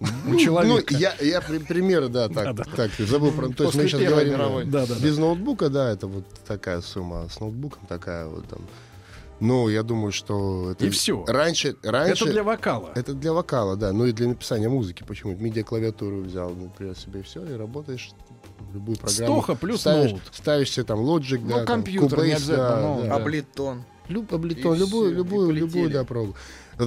У 0.00 0.06
Ну, 0.30 0.38
человека. 0.38 0.94
я, 0.94 1.12
я 1.20 1.40
при- 1.40 1.58
примеры, 1.58 2.08
да, 2.08 2.28
так, 2.28 2.54
Да-да. 2.54 2.64
так, 2.76 2.90
забыл 2.98 3.32
про... 3.32 3.48
То 3.48 3.64
есть 3.64 3.74
мы 3.76 3.82
сейчас 3.88 4.00
говорим, 4.00 4.32
мировой. 4.34 4.64
да, 4.64 4.80
Да-да-да. 4.86 5.04
без 5.04 5.18
ноутбука, 5.18 5.68
да, 5.70 5.90
это 5.90 6.06
вот 6.06 6.24
такая 6.46 6.80
сумма, 6.82 7.22
а 7.24 7.28
с 7.28 7.40
ноутбуком 7.40 7.80
такая 7.88 8.26
вот 8.26 8.46
там. 8.46 8.60
Ну, 9.40 9.68
я 9.68 9.82
думаю, 9.82 10.10
что 10.12 10.72
это... 10.72 10.86
И 10.86 10.90
всё. 10.90 11.24
Раньше, 11.26 11.76
раньше... 11.82 12.24
Это 12.24 12.32
для 12.32 12.42
вокала. 12.42 12.90
Это 12.96 13.12
для 13.14 13.32
вокала, 13.32 13.76
да, 13.76 13.92
ну 13.92 14.04
и 14.06 14.12
для 14.12 14.28
написания 14.28 14.68
музыки. 14.68 15.04
Почему? 15.06 15.32
MIDI-клавиатуру 15.34 16.22
взял, 16.22 16.50
например, 16.50 16.96
себе 16.96 17.22
все, 17.22 17.44
и 17.44 17.52
работаешь 17.56 18.10
в 18.58 18.74
любую 18.74 18.98
программу. 18.98 19.34
Стоха 19.40 19.54
плюс 19.54 19.80
ставишь, 19.80 20.10
ноут. 20.10 20.22
Ставишь 20.32 20.70
себе 20.72 20.84
там 20.84 21.00
Logic, 21.00 21.38
Ну, 21.40 21.48
да, 21.50 21.54
там, 21.58 21.66
компьютер, 21.66 22.18
не 22.18 22.30
Cubase, 22.30 22.34
обязательно 22.36 22.68
да, 22.68 22.80
ноут, 22.80 23.02
да. 23.02 23.08
да. 23.08 23.14
Аблитон. 23.16 23.84
Люб, 24.08 24.32
облитон, 24.32 24.74
И 24.74 24.78
любую, 24.78 25.04
всё, 25.06 25.12
и 25.12 25.16
любую, 25.16 25.50
любую, 25.52 25.90
да, 25.90 26.02
пробу. 26.04 26.34
Э, 26.78 26.84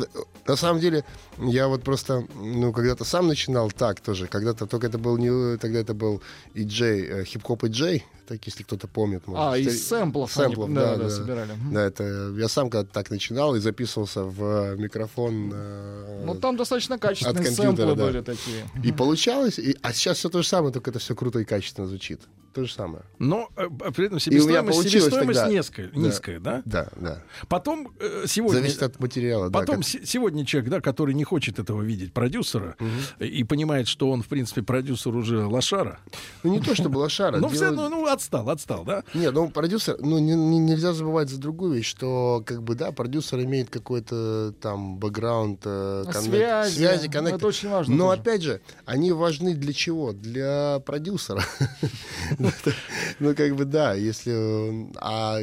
На 0.48 0.55
самом 0.55 0.79
деле, 0.81 1.03
я 1.38 1.67
вот 1.67 1.83
просто, 1.83 2.25
ну, 2.36 2.74
когда-то 2.74 3.03
сам 3.05 3.27
начинал 3.27 3.71
так 3.71 4.00
тоже. 4.00 4.27
Когда-то, 4.27 4.65
только 4.65 4.88
это 4.88 4.98
был 4.98 5.17
не, 5.17 5.57
тогда 5.57 5.79
это 5.79 5.93
был 5.93 6.21
и 6.55 6.63
Джей, 6.63 7.05
э, 7.07 7.24
хип-хоп 7.25 7.63
и 7.63 7.67
Джей, 7.67 8.05
так, 8.27 8.48
если 8.48 8.63
кто-то 8.63 8.88
помнит. 8.88 9.27
может. 9.27 9.53
А, 9.53 9.57
из 9.57 9.88
сэмплов, 9.88 10.31
Сэмплов, 10.31 10.65
они, 10.67 10.75
да, 10.75 10.95
да, 10.98 11.03
да. 11.03 11.10
собирали. 11.10 11.51
Да, 11.71 11.81
это 11.83 12.03
я 12.38 12.48
сам 12.48 12.69
когда 12.69 12.86
так 12.91 13.12
начинал 13.12 13.55
и 13.55 13.60
записывался 13.60 14.24
в 14.24 14.43
э, 14.43 14.75
микрофон. 14.77 15.51
э, 15.53 16.24
Ну, 16.25 16.36
там 16.36 16.57
достаточно 16.57 16.98
качественные 16.98 17.51
сэмплы 17.51 17.95
да. 17.95 18.05
были 18.05 18.21
такие. 18.21 18.65
И 18.83 18.91
получалось, 18.91 19.60
и- 19.60 19.77
а 19.81 19.93
сейчас 19.93 20.17
все 20.17 20.29
то 20.29 20.41
же 20.41 20.48
самое, 20.48 20.74
только 20.74 20.89
это 20.91 21.00
все 21.00 21.13
круто 21.15 21.39
и 21.39 21.43
качественно 21.45 21.88
звучит. 21.88 22.21
То 22.53 22.65
же 22.65 22.74
самое. 22.74 23.03
Но 23.17 23.50
э, 23.55 23.67
при 23.96 24.08
этом 24.08 24.20
себестоимость, 24.20 24.81
себестоимость 24.89 25.39
тогда. 25.39 25.53
низкая, 25.53 25.88
Да. 25.93 26.00
низкая, 26.00 26.39
да? 26.41 26.62
Да, 26.65 26.88
да. 26.98 27.24
Потом 27.48 27.93
э, 28.00 28.25
сегодня... 28.27 28.60
Зависит 28.60 28.84
от 28.84 29.00
материала. 29.00 29.50
да, 29.50 29.60
Потом 29.60 29.77
как- 29.77 29.86
се- 29.86 30.05
сегодня 30.05 30.46
человек, 30.46 30.70
да, 30.70 30.81
который 30.81 31.13
не 31.15 31.24
хочет 31.24 31.60
этого 31.60 31.81
видеть, 31.81 32.12
продюсера, 32.13 32.75
э, 33.20 33.25
и 33.25 33.43
понимает, 33.46 33.88
что 33.88 34.10
он, 34.12 34.22
в 34.22 34.27
принципе, 34.27 34.63
продюсер 34.63 35.15
уже 35.15 35.46
лошара. 35.46 36.00
Ну, 36.43 36.51
не 36.51 36.60
то, 36.60 36.75
чтобы 36.75 36.98
лошара. 36.98 37.38
Ну, 37.41 37.48
все, 37.48 37.70
дело- 37.72 37.88
ну, 37.88 38.05
отстал, 38.08 38.50
отстал, 38.50 38.84
да? 38.84 39.03
Нет, 39.13 39.34
ну 39.34 39.50
продюсер, 39.50 39.96
ну 40.01 40.20
не- 40.20 40.36
не- 40.36 40.60
нельзя 40.60 40.91
забывать 40.93 41.29
за 41.29 41.39
другую 41.39 41.75
вещь, 41.75 41.88
что 41.88 42.43
как 42.46 42.62
бы 42.63 42.75
да, 42.75 42.91
продюсер 42.91 43.39
имеет 43.39 43.70
какой-то 43.70 44.53
там 44.60 44.98
бэкграунд, 44.98 45.62
э, 45.63 46.03
коннект- 46.12 46.22
Связи. 46.25 46.75
связи, 46.75 47.08
коннекты. 47.08 47.38
Это 47.38 47.48
очень 47.48 47.70
важно. 47.70 47.96
Но 47.96 48.10
опять 48.10 48.41
же, 48.41 48.60
они 48.86 49.13
важны 49.13 49.53
для 49.53 49.72
чего? 49.72 50.12
Для 50.12 50.81
продюсера. 50.86 51.41
Ну 53.19 53.36
как 53.36 53.55
бы 53.55 53.65
да, 53.65 53.93
если 53.93 54.89
а 54.98 55.41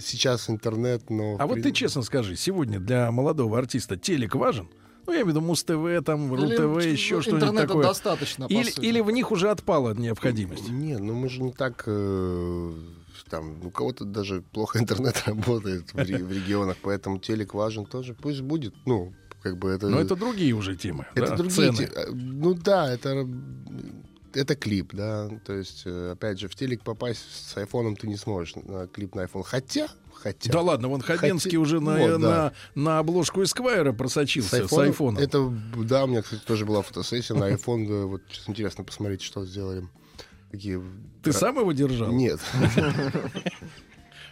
сейчас 0.00 0.48
интернет, 0.50 1.10
но 1.10 1.36
А 1.38 1.46
вот 1.46 1.62
ты 1.62 1.72
честно 1.72 2.02
скажи, 2.02 2.36
сегодня 2.36 2.78
для 2.78 3.10
молодого 3.10 3.58
артиста 3.58 3.96
телек 3.96 4.34
важен? 4.34 4.68
Ну, 5.06 5.12
я 5.14 5.22
имею 5.22 5.26
в 5.26 5.28
виду 5.30 5.40
Муз-ТВ, 5.40 6.04
там, 6.04 6.32
РУ-ТВ, 6.32 6.84
еще 6.84 7.20
что-нибудь 7.20 7.42
интернета 7.42 7.66
такое. 7.68 7.86
достаточно, 7.86 8.44
Или, 8.48 8.70
или 8.80 9.00
в 9.00 9.10
них 9.10 9.32
уже 9.32 9.50
отпала 9.50 9.94
необходимость? 9.94 10.68
Не, 10.68 10.98
ну 10.98 11.14
мы 11.14 11.28
же 11.28 11.42
не 11.42 11.52
так 11.52 11.82
э, 11.86 12.72
там, 13.28 13.66
у 13.66 13.70
кого-то 13.70 14.04
даже 14.04 14.42
плохо 14.42 14.78
интернет 14.78 15.20
работает 15.26 15.92
в, 15.92 15.96
ре- 15.98 16.22
в 16.22 16.30
регионах, 16.30 16.76
поэтому 16.82 17.18
телек 17.18 17.54
важен 17.54 17.86
тоже. 17.86 18.14
Пусть 18.14 18.42
будет, 18.42 18.74
ну, 18.84 19.12
как 19.42 19.56
бы 19.58 19.70
это... 19.70 19.88
Но 19.88 20.00
это 20.00 20.16
другие 20.16 20.52
уже 20.52 20.76
темы. 20.76 21.06
Это 21.14 21.30
да, 21.30 21.36
другие. 21.36 21.72
цены. 21.72 21.76
те- 21.76 21.92
э, 21.92 22.10
Ну 22.12 22.54
да, 22.54 22.92
это 22.92 23.26
это 24.34 24.54
клип, 24.56 24.92
да. 24.94 25.28
То 25.44 25.52
есть, 25.54 25.82
э, 25.86 26.12
опять 26.12 26.38
же, 26.40 26.48
в 26.48 26.54
телек 26.54 26.82
попасть 26.82 27.20
с 27.48 27.56
айфоном 27.56 27.96
ты 27.96 28.06
не 28.06 28.16
сможешь 28.16 28.54
на 28.56 28.86
клип 28.86 29.14
на 29.14 29.22
iPhone. 29.22 29.42
Хотя, 29.44 29.88
хотя. 30.14 30.52
Да 30.52 30.60
ладно, 30.60 30.88
вон 30.88 31.00
Хабенский 31.00 31.50
Хотя- 31.50 31.58
уже 31.60 31.80
на, 31.80 31.96
вот, 31.98 32.20
да. 32.20 32.52
на, 32.74 32.82
на 32.82 32.98
обложку 32.98 33.42
Эсквайра 33.42 33.92
просочился 33.92 34.56
с 34.66 34.72
айфоном- 34.72 34.82
айфоном. 34.84 35.22
Это, 35.22 35.52
да, 35.84 36.04
у 36.04 36.06
меня, 36.06 36.22
кстати, 36.22 36.42
тоже 36.44 36.64
была 36.66 36.82
фотосессия 36.82 37.34
на 37.36 37.50
iPhone. 37.50 38.06
Вот 38.06 38.22
сейчас 38.30 38.48
интересно 38.48 38.84
посмотреть, 38.84 39.22
что 39.22 39.44
сделали. 39.44 39.88
Какие... 40.50 40.80
Ты 41.22 41.32
сам 41.32 41.58
его 41.58 41.70
держал? 41.72 42.10
Нет. 42.12 42.40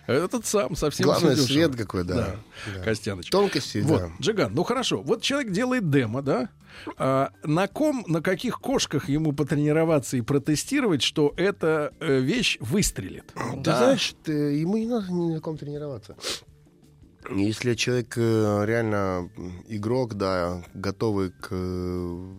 Этот 0.08 0.46
сам 0.46 0.74
совсем 0.74 1.04
Главное, 1.04 1.34
дешево. 1.34 1.46
свет 1.46 1.76
какой, 1.76 2.02
да. 2.02 2.36
Да. 2.74 2.82
Костяныч. 2.82 3.28
Тонкости, 3.28 3.78
Вот, 3.78 4.00
да. 4.00 4.10
Джиган, 4.20 4.54
ну 4.54 4.62
хорошо. 4.64 5.02
Вот 5.02 5.20
человек 5.22 5.52
делает 5.52 5.90
демо, 5.90 6.22
да? 6.22 6.48
А, 6.96 7.30
на 7.44 7.68
ком, 7.68 8.04
на 8.08 8.22
каких 8.22 8.58
кошках 8.58 9.10
ему 9.10 9.32
потренироваться 9.32 10.16
и 10.16 10.22
протестировать, 10.22 11.02
что 11.02 11.34
эта 11.36 11.92
э, 12.00 12.20
вещь 12.20 12.56
выстрелит? 12.60 13.32
Ты 13.62 13.64
знаешь, 13.70 14.14
ты- 14.24 14.32
ему 14.32 14.78
не 14.78 14.86
надо 14.86 15.12
ни 15.12 15.34
на 15.34 15.40
ком 15.40 15.58
тренироваться. 15.58 16.16
Если 17.30 17.74
человек 17.74 18.14
э, 18.16 18.64
реально 18.64 19.30
игрок, 19.68 20.14
да, 20.14 20.64
готовый 20.72 21.30
к, 21.32 21.48
э, 21.50 22.34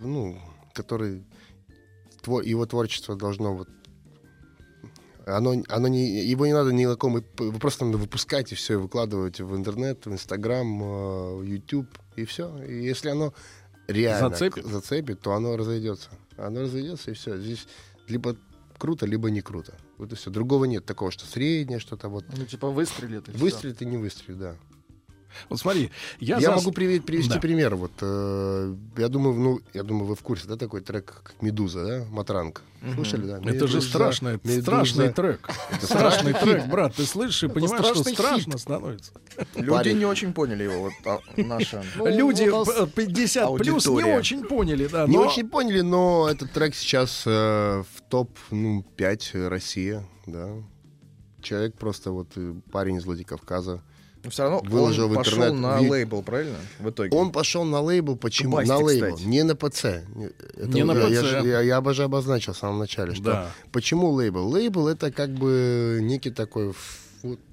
ну, 0.00 0.38
который 0.74 1.24
твор- 2.22 2.44
его 2.44 2.66
творчество 2.66 3.16
должно 3.16 3.54
вот 3.56 3.68
оно, 5.26 5.62
оно 5.68 5.88
не, 5.88 6.24
его 6.24 6.46
не 6.46 6.52
надо 6.52 6.72
ни 6.72 6.84
на 6.84 6.96
ком, 6.96 7.18
и 7.18 7.22
вы 7.38 7.58
просто 7.58 7.84
надо 7.84 7.98
выпускать 7.98 8.52
и 8.52 8.54
все, 8.54 8.76
выкладывать 8.76 9.40
в 9.40 9.56
интернет, 9.56 10.06
в 10.06 10.12
Инстаграм, 10.12 10.82
э, 10.82 11.34
в 11.36 11.42
YouTube, 11.42 11.88
и 12.16 12.24
все. 12.24 12.62
И 12.64 12.84
если 12.84 13.08
оно 13.08 13.32
реально 13.88 14.30
Зацепит? 14.30 14.64
зацепит, 14.64 15.20
то 15.20 15.32
оно 15.32 15.56
разойдется. 15.56 16.10
Оно 16.36 16.62
разойдется, 16.62 17.10
и 17.10 17.14
все. 17.14 17.38
Здесь 17.38 17.66
либо 18.06 18.36
круто, 18.78 19.06
либо 19.06 19.30
не 19.30 19.40
круто. 19.40 19.74
Вот 19.98 20.12
и 20.12 20.16
все. 20.16 20.30
Другого 20.30 20.64
нет 20.66 20.84
такого, 20.84 21.10
что 21.10 21.26
среднее, 21.26 21.78
что-то 21.78 22.08
вот. 22.08 22.24
Ну, 22.36 22.44
типа 22.44 22.68
выстрелит. 22.68 23.28
и. 23.28 23.32
Выстрелит 23.32 23.80
и 23.82 23.86
не 23.86 23.96
выстрелит, 23.96 24.38
да. 24.38 24.56
Вот 25.48 25.58
смотри, 25.60 25.90
я, 26.20 26.38
Я, 26.38 26.48
зас- 26.50 26.56
могу 26.56 26.70
приве- 26.70 27.00
привести 27.00 27.34
Да. 27.34 27.40
пример. 27.40 27.74
Вот, 27.76 27.92
э, 28.00 28.74
я 28.96 29.08
думаю, 29.08 29.34
ну, 29.38 29.60
я 29.72 29.82
думаю, 29.82 30.06
вы 30.06 30.14
в 30.16 30.20
курсе, 30.22 30.46
да, 30.48 30.56
такой 30.56 30.80
трек, 30.80 31.06
как 31.22 31.34
Медуза, 31.42 31.84
да, 31.86 32.04
Матранг. 32.10 32.62
Слушали, 32.94 33.26
да? 33.26 33.38
Это 33.38 33.66
же 33.66 33.76
«Медуза, 33.76 33.80
страшный, 33.80 34.32
Медуза». 34.44 34.60
страшный 34.62 35.08
трек. 35.12 35.48
Это 35.72 35.86
страшный 35.86 36.34
трек, 36.34 36.62
хит. 36.62 36.70
брат. 36.70 36.94
Ты 36.94 37.04
слышишь 37.06 37.42
и 37.44 37.46
Это 37.46 37.54
понимаешь, 37.54 37.86
что 37.86 38.04
страшно 38.04 38.58
становится. 38.58 39.12
Люди 39.54 39.70
Парень. 39.70 39.98
не 39.98 40.04
очень 40.04 40.34
поняли 40.34 40.64
его, 40.64 40.80
вот 40.82 40.92
а, 41.06 41.18
наша. 41.38 41.82
Ну, 41.96 42.06
Люди 42.06 42.42
нас- 42.44 42.68
п- 42.68 42.86
50 42.86 43.56
плюс 43.56 43.86
не 43.86 44.02
очень 44.14 44.44
поняли, 44.44 44.86
да. 44.86 45.06
Не 45.06 45.16
но- 45.16 45.26
очень 45.28 45.48
поняли, 45.48 45.80
но 45.80 46.28
этот 46.30 46.52
трек 46.52 46.74
сейчас 46.74 47.22
э, 47.26 47.82
в 47.90 48.02
топ 48.10 48.30
ну, 48.50 48.84
5 48.96 49.32
Россия, 49.48 50.06
да. 50.26 50.50
Человек 51.40 51.74
просто 51.76 52.10
вот 52.10 52.28
э, 52.36 52.54
парень 52.70 52.96
из 52.96 53.06
Владикавказа. 53.06 53.72
Но 53.76 53.80
все 54.30 54.42
равно 54.44 54.60
Выложил 54.64 55.06
он 55.06 55.12
в 55.12 55.14
пошел 55.16 55.34
интернет 55.38 55.60
на 55.60 55.80
ви- 55.80 55.90
лейбл, 55.90 56.22
правильно? 56.22 56.56
В 56.78 56.90
итоге. 56.90 57.16
Он 57.16 57.30
пошел 57.32 57.64
на 57.64 57.80
лейбл, 57.80 58.16
почему? 58.16 58.56
Басти, 58.56 58.68
на 58.68 58.78
лейбл, 58.78 59.06
кстати. 59.14 59.28
не 59.28 59.42
на 59.42 59.54
ПЦ. 59.54 59.84
Не- 60.14 60.26
это 60.56 60.68
Не 60.68 60.84
на 60.84 60.92
я, 60.92 61.08
я 61.08 61.20
ПЦ. 61.22 61.26
же- 61.28 61.48
Я, 61.48 61.60
я 61.60 61.76
обожаю 61.76 62.06
обозначил 62.06 62.52
в 62.52 62.56
самом 62.56 62.78
начале, 62.78 63.14
что 63.14 63.24
Да. 63.24 63.50
почему 63.72 64.10
лейбл? 64.10 64.46
Лейбл 64.48 64.88
это 64.88 65.10
как 65.12 65.30
бы 65.30 65.98
некий 66.02 66.30
такой, 66.30 66.72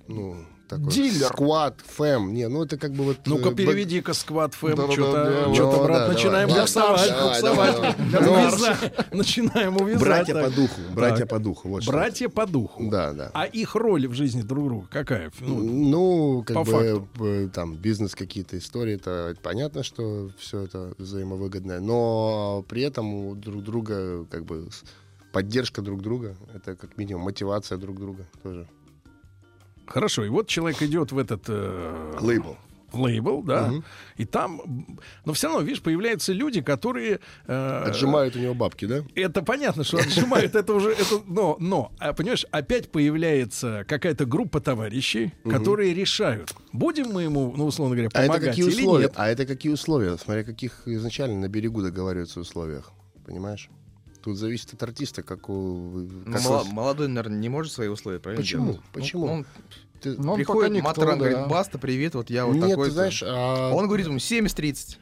ну, 0.07 0.45
такой 0.71 0.91
Дилер. 0.91 1.27
сквад, 1.27 1.75
фэм. 1.85 2.33
Не, 2.33 2.47
ну 2.47 2.63
это 2.63 2.77
как 2.77 2.91
бы 2.93 3.03
вот... 3.03 3.17
Ну-ка, 3.25 3.49
э, 3.49 3.53
переведи-ка 3.55 4.13
сквад 4.13 4.53
фэм, 4.53 4.91
что-то, 4.91 5.25
да, 5.47 5.53
что-то, 5.53 5.77
ну, 5.77 5.83
брат, 5.83 6.07
да, 6.07 6.13
начинаем 6.13 6.47
давай. 6.47 6.61
буксовать, 6.63 7.09
Давай, 7.09 7.27
буксовать. 7.29 7.73
давай, 7.75 7.95
давай. 8.11 8.47
Увязать. 8.47 9.13
Начинаем 9.13 9.77
увязать. 9.81 10.01
Братья 10.01 10.33
так. 10.33 10.45
по 10.45 10.49
духу, 10.55 10.81
братья 10.95 11.19
Так. 11.19 11.29
по 11.29 11.39
духу. 11.39 11.67
Вот. 11.69 11.85
Братья 11.85 12.29
по 12.29 12.45
духу. 12.47 12.89
Да, 12.89 13.13
да. 13.13 13.31
А 13.33 13.45
их 13.45 13.75
роль 13.75 14.07
в 14.07 14.13
жизни 14.13 14.41
друг 14.41 14.65
друга 14.65 14.87
какая? 14.89 15.31
Ну, 15.41 15.57
Ну, 15.61 16.43
как 16.47 16.55
по 16.55 16.63
бы 16.63 16.71
факту. 16.71 17.49
там 17.53 17.75
бизнес 17.75 18.15
какие-то 18.15 18.57
истории, 18.57 18.95
это 18.95 19.35
понятно, 19.43 19.83
что 19.83 20.29
все 20.39 20.61
это 20.61 20.93
взаимовыгодное, 20.97 21.79
но 21.81 22.65
при 22.69 22.81
этом 22.83 23.13
у 23.13 23.35
друг 23.35 23.63
друга 23.63 24.25
как 24.31 24.45
бы 24.45 24.69
поддержка 25.33 25.81
друг 25.81 26.01
друга, 26.01 26.35
это 26.53 26.75
как 26.75 26.97
минимум 26.97 27.23
мотивация 27.23 27.77
друг 27.77 27.99
друга 27.99 28.25
тоже. 28.43 28.67
Хорошо, 29.91 30.23
и 30.25 30.29
вот 30.29 30.47
человек 30.47 30.81
идет 30.81 31.11
в 31.11 31.17
этот... 31.17 31.43
э, 31.47 32.17
Лейбл. 32.21 32.57
лейбл, 32.93 33.41
да, 33.43 33.67
Мгм. 33.67 33.83
и 34.17 34.25
там, 34.25 34.61
но 35.25 35.31
все 35.33 35.47
равно, 35.47 35.61
видишь, 35.63 35.81
появляются 35.81 36.33
люди, 36.33 36.61
которые... 36.61 37.19
э, 37.47 37.83
Отжимают 37.87 38.35
у 38.35 38.39
него 38.39 38.53
бабки, 38.53 38.85
да? 38.85 39.03
Это 39.15 39.41
понятно, 39.43 39.83
что 39.85 39.97
отжимают, 39.97 40.55
это 40.55 40.73
уже, 40.73 40.91
это, 40.91 41.21
но, 41.25 41.55
но, 41.59 41.91
а, 41.99 42.11
понимаешь, 42.13 42.45
опять 42.51 42.91
появляется 42.91 43.85
какая-то 43.87 44.25
группа 44.25 44.59
товарищей, 44.59 45.33
которые 45.49 45.93
решают, 45.93 46.53
будем 46.73 47.11
мы 47.13 47.23
ему, 47.23 47.53
ну, 47.55 47.65
условно 47.65 47.95
говоря, 47.95 48.09
А 48.13 48.19
это 48.19 48.27
помогать 48.27 48.49
какие 48.49 48.65
или 48.69 48.81
условия? 48.81 49.03
нет. 49.03 49.13
А 49.15 49.29
это 49.29 49.45
какие 49.45 49.71
условия? 49.71 50.17
Смотря 50.17 50.43
каких 50.43 50.81
изначально 50.85 51.39
на 51.39 51.47
берегу 51.47 51.81
договариваются 51.81 52.39
условиях. 52.41 52.91
Понимаешь? 53.25 53.69
Тут 54.23 54.37
зависит 54.37 54.73
от 54.73 54.83
артиста, 54.83 55.23
как 55.23 55.49
у... 55.49 55.53
Ну, 56.25 56.31
как 56.33 56.43
мало- 56.43 56.61
он- 56.61 56.67
молодой, 56.69 57.07
наверное, 57.07 57.37
не 57.39 57.49
может 57.49 57.71
свои 57.73 57.87
условия, 57.87 58.19
правильно? 58.19 58.41
Почему? 58.43 58.65
делать? 58.65 58.81
Ну, 58.81 59.01
Почему? 59.01 59.25
он 59.25 59.45
ты- 60.01 60.15
Ну, 60.17 60.31
он 60.31 60.35
приходит, 60.37 60.61
пока 60.63 60.69
никто, 60.75 60.87
Матран 61.01 61.19
да. 61.19 61.29
говорит, 61.29 61.47
баста, 61.49 61.77
привет, 61.77 62.15
вот 62.15 62.29
я 62.29 62.45
вот 62.45 62.55
Нет, 62.55 62.69
такой. 62.69 62.87
ты 62.87 62.91
знаешь, 62.91 63.23
а- 63.25 63.71
Он 63.73 63.85
говорит 63.87 64.07
ему 64.07 64.17
70-30. 64.17 64.97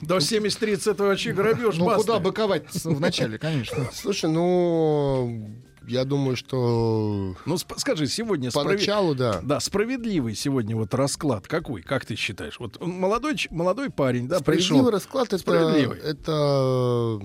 До 0.00 0.18
70-30 0.18 0.90
это 0.92 1.04
вообще 1.04 1.32
грабеж, 1.32 1.76
Ну, 1.76 1.86
баста. 1.86 2.00
куда 2.02 2.18
быковать 2.20 2.64
вначале, 2.84 3.38
конечно. 3.38 3.88
Слушай, 3.92 4.30
ну, 4.30 5.50
я 5.88 6.04
думаю, 6.04 6.36
что 6.36 7.34
Ну, 7.46 7.54
сп- 7.54 7.78
скажи, 7.78 8.06
сегодня 8.06 8.50
поначалу, 8.52 9.14
да. 9.14 9.40
Да, 9.42 9.58
справедливый 9.60 10.34
сегодня 10.36 10.76
вот 10.76 10.94
расклад 10.94 11.46
какой, 11.48 11.82
как 11.82 12.04
ты 12.04 12.14
считаешь? 12.14 12.60
Вот 12.60 12.80
молодой, 12.84 13.36
молодой 13.50 13.90
парень, 13.90 14.28
да, 14.28 14.38
Справедливый 14.38 14.80
пришел. 14.82 14.90
расклад 14.90 15.28
это, 15.28 15.38
Справедливый. 15.38 15.98
это, 15.98 17.20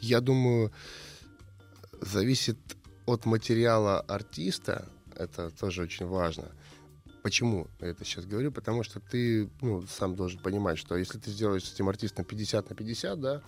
я 0.00 0.20
думаю, 0.20 0.72
зависит 2.00 2.58
от 3.06 3.26
материала 3.26 4.00
артиста. 4.00 4.88
Это 5.16 5.50
тоже 5.50 5.82
очень 5.82 6.06
важно. 6.06 6.50
Почему 7.22 7.66
я 7.80 7.88
это 7.88 8.04
сейчас 8.04 8.24
говорю? 8.24 8.50
Потому 8.50 8.82
что 8.82 9.00
ты 9.00 9.50
ну, 9.60 9.82
сам 9.86 10.16
должен 10.16 10.40
понимать, 10.40 10.78
что 10.78 10.96
если 10.96 11.18
ты 11.18 11.30
сделаешь 11.30 11.64
с 11.64 11.74
этим 11.74 11.88
артистом 11.88 12.24
50 12.24 12.70
на 12.70 12.76
50, 12.76 13.20
да, 13.20 13.42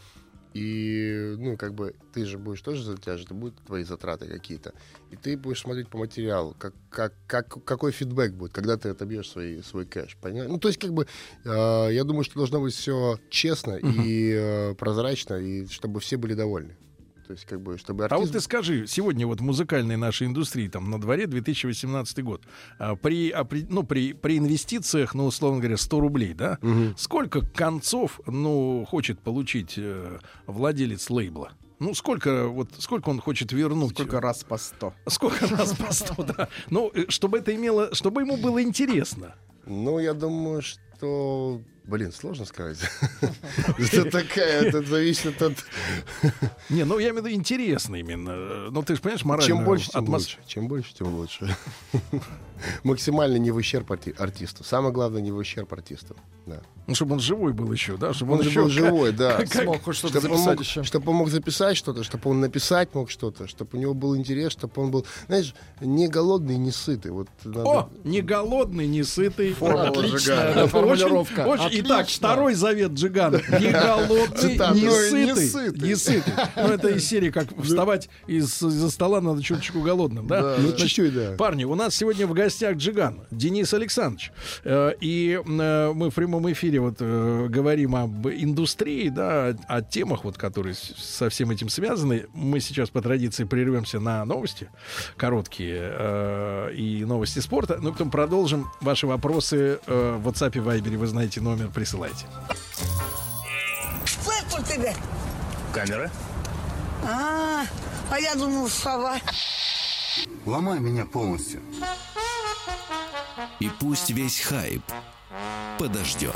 и, 0.54 1.34
ну, 1.38 1.56
как 1.56 1.74
бы, 1.74 1.94
ты 2.12 2.24
же 2.24 2.38
будешь 2.38 2.60
тоже 2.60 2.84
за 2.84 2.96
тебя 2.96 3.16
же, 3.16 3.24
это 3.24 3.34
будут 3.34 3.56
твои 3.64 3.84
затраты 3.84 4.26
какие-то. 4.26 4.74
И 5.10 5.16
ты 5.16 5.36
будешь 5.36 5.60
смотреть 5.60 5.88
по 5.88 5.98
материалу, 5.98 6.54
как, 6.58 6.74
как, 6.90 7.14
как, 7.26 7.64
какой 7.64 7.92
фидбэк 7.92 8.34
будет, 8.34 8.52
когда 8.52 8.76
ты 8.76 8.90
отобьешь 8.90 9.30
свой, 9.30 9.62
свой 9.62 9.86
кэш. 9.86 10.16
Понимаешь? 10.20 10.50
Ну, 10.50 10.58
то 10.58 10.68
есть, 10.68 10.80
как 10.80 10.92
бы, 10.92 11.06
э, 11.44 11.48
я 11.92 12.04
думаю, 12.04 12.24
что 12.24 12.36
должно 12.36 12.60
быть 12.60 12.74
все 12.74 13.18
честно 13.30 13.76
и 13.76 14.32
э, 14.34 14.74
прозрачно, 14.74 15.34
и 15.34 15.66
чтобы 15.66 16.00
все 16.00 16.16
были 16.16 16.34
довольны. 16.34 16.76
То 17.32 17.34
есть, 17.34 17.46
как 17.46 17.62
бы, 17.62 17.78
чтобы 17.78 18.04
А 18.04 18.08
артист... 18.08 18.20
вот 18.20 18.32
ты 18.32 18.40
скажи, 18.42 18.86
сегодня 18.86 19.26
вот 19.26 19.40
в 19.40 19.42
музыкальной 19.42 19.96
нашей 19.96 20.26
индустрии, 20.26 20.68
там, 20.68 20.90
на 20.90 21.00
дворе 21.00 21.26
2018 21.26 22.22
год, 22.22 22.42
а, 22.78 22.94
при, 22.94 23.32
ну, 23.70 23.84
при, 23.84 24.12
при 24.12 24.36
инвестициях, 24.36 25.14
ну, 25.14 25.24
условно 25.24 25.60
говоря, 25.60 25.78
100 25.78 26.00
рублей, 26.00 26.34
да, 26.34 26.58
Мгм. 26.60 26.94
сколько 26.98 27.40
концов, 27.40 28.20
ну, 28.26 28.84
хочет 28.86 29.18
получить 29.20 29.76
э, 29.78 30.18
владелец 30.46 31.08
лейбла? 31.08 31.52
Ну, 31.78 31.94
сколько, 31.94 32.48
вот, 32.48 32.68
сколько 32.76 33.08
он 33.08 33.18
хочет 33.18 33.50
вернуть? 33.52 33.92
Сколько 33.92 34.20
раз 34.20 34.44
по 34.44 34.58
100. 34.58 34.92
Сколько 35.06 35.46
раз 35.46 35.74
по 35.74 35.90
100, 35.90 36.22
да. 36.24 36.48
Ну, 36.68 36.90
э, 36.94 37.06
чтобы 37.08 37.38
это 37.38 37.54
имело, 37.54 37.94
чтобы 37.94 38.20
ему 38.20 38.36
было 38.36 38.62
интересно. 38.62 39.36
Ну, 39.64 39.98
я 40.00 40.12
думаю, 40.12 40.60
что... 40.60 41.62
Блин, 41.84 42.12
сложно 42.12 42.44
сказать. 42.44 42.78
Это 43.78 44.10
такая, 44.10 44.62
это 44.62 44.82
зависит 44.82 45.42
от... 45.42 45.54
Не, 46.70 46.84
ну 46.84 46.98
я 46.98 47.08
имею 47.10 47.22
в 47.22 47.26
виду 47.26 47.34
интересно 47.34 47.96
именно. 47.96 48.70
Ну 48.70 48.82
ты 48.82 48.94
же 48.94 49.02
понимаешь, 49.02 49.24
морально. 49.24 49.46
Чем 49.48 49.64
больше, 49.64 49.90
тем 49.90 50.08
лучше. 50.08 50.38
Чем 50.46 50.68
больше, 50.68 50.94
тем 50.94 51.14
лучше. 51.14 51.56
Максимально 52.84 53.36
не 53.36 53.50
в 53.50 53.56
ущерб 53.56 53.90
арти- 53.90 54.14
артисту. 54.18 54.64
Самое 54.64 54.92
главное, 54.92 55.20
не 55.22 55.32
в 55.32 55.36
ущерб 55.36 55.72
артисту. 55.72 56.16
Да. 56.46 56.60
Ну, 56.88 56.96
чтобы 56.96 57.12
он 57.14 57.20
живой 57.20 57.52
был 57.52 57.70
еще, 57.72 57.96
да? 57.96 58.12
Чтобы 58.12 58.32
Он 58.32 58.38
он, 58.38 58.42
же 58.44 58.50
еще 58.50 58.62
был 58.62 58.68
живой, 58.68 59.12
да. 59.12 59.34
как- 59.36 59.52
Смог 59.52 59.82
хоть 59.82 59.94
что-то 59.96 60.18
Чтобы 60.18 60.34
он, 60.34 60.38
записать 60.40 60.58
мог, 60.58 60.66
еще. 60.66 60.82
чтобы 60.82 61.10
он 61.12 61.16
мог 61.18 61.28
записать 61.30 61.76
что-то, 61.76 62.02
чтобы 62.02 62.30
он 62.30 62.40
написать 62.40 62.92
мог 62.94 63.08
что-то, 63.10 63.46
чтобы 63.46 63.70
у 63.74 63.80
него 63.80 63.94
был 63.94 64.16
интерес, 64.16 64.50
чтобы 64.52 64.72
он 64.82 64.90
был, 64.90 65.06
знаешь, 65.28 65.54
не 65.80 66.08
голодный, 66.08 66.56
не 66.56 66.72
сытый. 66.72 67.12
Вот 67.12 67.28
надо- 67.44 67.62
О, 67.68 67.90
не 68.02 68.20
голодный, 68.20 68.88
не 68.88 69.04
сытый. 69.04 69.52
Формула 69.52 69.88
Отличная 69.90 70.54
да, 70.54 70.66
формулировка. 70.66 71.46
очень- 71.46 71.80
Итак, 71.82 72.08
второй 72.08 72.54
завет 72.54 72.90
Джигана. 72.92 73.36
Не 73.36 73.70
голодный, 73.70 74.74
не 74.74 74.86
Ну, 74.86 75.36
сытый. 75.36 75.88
Не 75.88 75.94
сытый. 75.94 76.32
Ну, 76.56 76.62
это 76.68 76.88
из 76.88 77.06
серии, 77.08 77.30
как 77.30 77.46
вставать 77.62 78.08
из- 78.26 78.60
из-за 78.60 78.90
стола 78.90 79.20
надо 79.20 79.40
чуточку 79.42 79.80
голодным, 79.80 80.26
да? 80.26 80.56
Ну, 80.58 80.68
Значит, 80.70 80.78
чуть-чуть, 80.88 81.14
да. 81.14 81.34
Парни, 81.38 81.62
у 81.62 81.76
нас 81.76 81.94
сегодня 81.94 82.26
в 82.26 82.32
гостях 82.32 82.51
Джиган, 82.60 83.20
Денис 83.30 83.72
Александрович. 83.74 84.32
Э, 84.64 84.92
И 85.00 85.40
э, 85.44 85.92
мы 85.92 86.10
в 86.10 86.14
прямом 86.14 86.50
эфире 86.52 86.80
вот 86.80 86.96
э, 87.00 87.46
говорим 87.48 87.96
об 87.96 88.28
индустрии, 88.28 89.08
да, 89.08 89.56
о, 89.68 89.82
темах, 89.82 90.24
вот, 90.24 90.38
которые 90.38 90.74
со 90.74 91.28
всем 91.28 91.50
этим 91.50 91.68
связаны. 91.68 92.26
Мы 92.34 92.60
сейчас 92.60 92.90
по 92.90 93.00
традиции 93.00 93.44
прервемся 93.44 94.00
на 94.00 94.24
новости, 94.24 94.68
короткие, 95.16 96.72
и 96.74 97.04
новости 97.04 97.38
спорта. 97.40 97.78
Ну, 97.80 97.92
потом 97.92 98.10
продолжим. 98.10 98.70
Ваши 98.80 99.06
вопросы 99.06 99.80
в 99.86 100.28
WhatsApp 100.28 100.56
и 100.56 100.60
Viber, 100.60 100.96
вы 100.96 101.06
знаете 101.06 101.40
номер, 101.40 101.68
присылайте. 101.68 102.26
Слышь, 104.04 104.66
тебе. 104.66 104.94
Камера. 105.72 106.10
А, 107.04 107.64
а 108.10 108.20
я 108.20 108.34
думал, 108.34 108.68
сова. 108.68 109.16
Ломай 110.44 110.80
меня 110.80 111.06
полностью. 111.06 111.60
И 113.62 113.70
пусть 113.78 114.10
весь 114.10 114.40
хайп 114.40 114.82
подождет. 115.78 116.34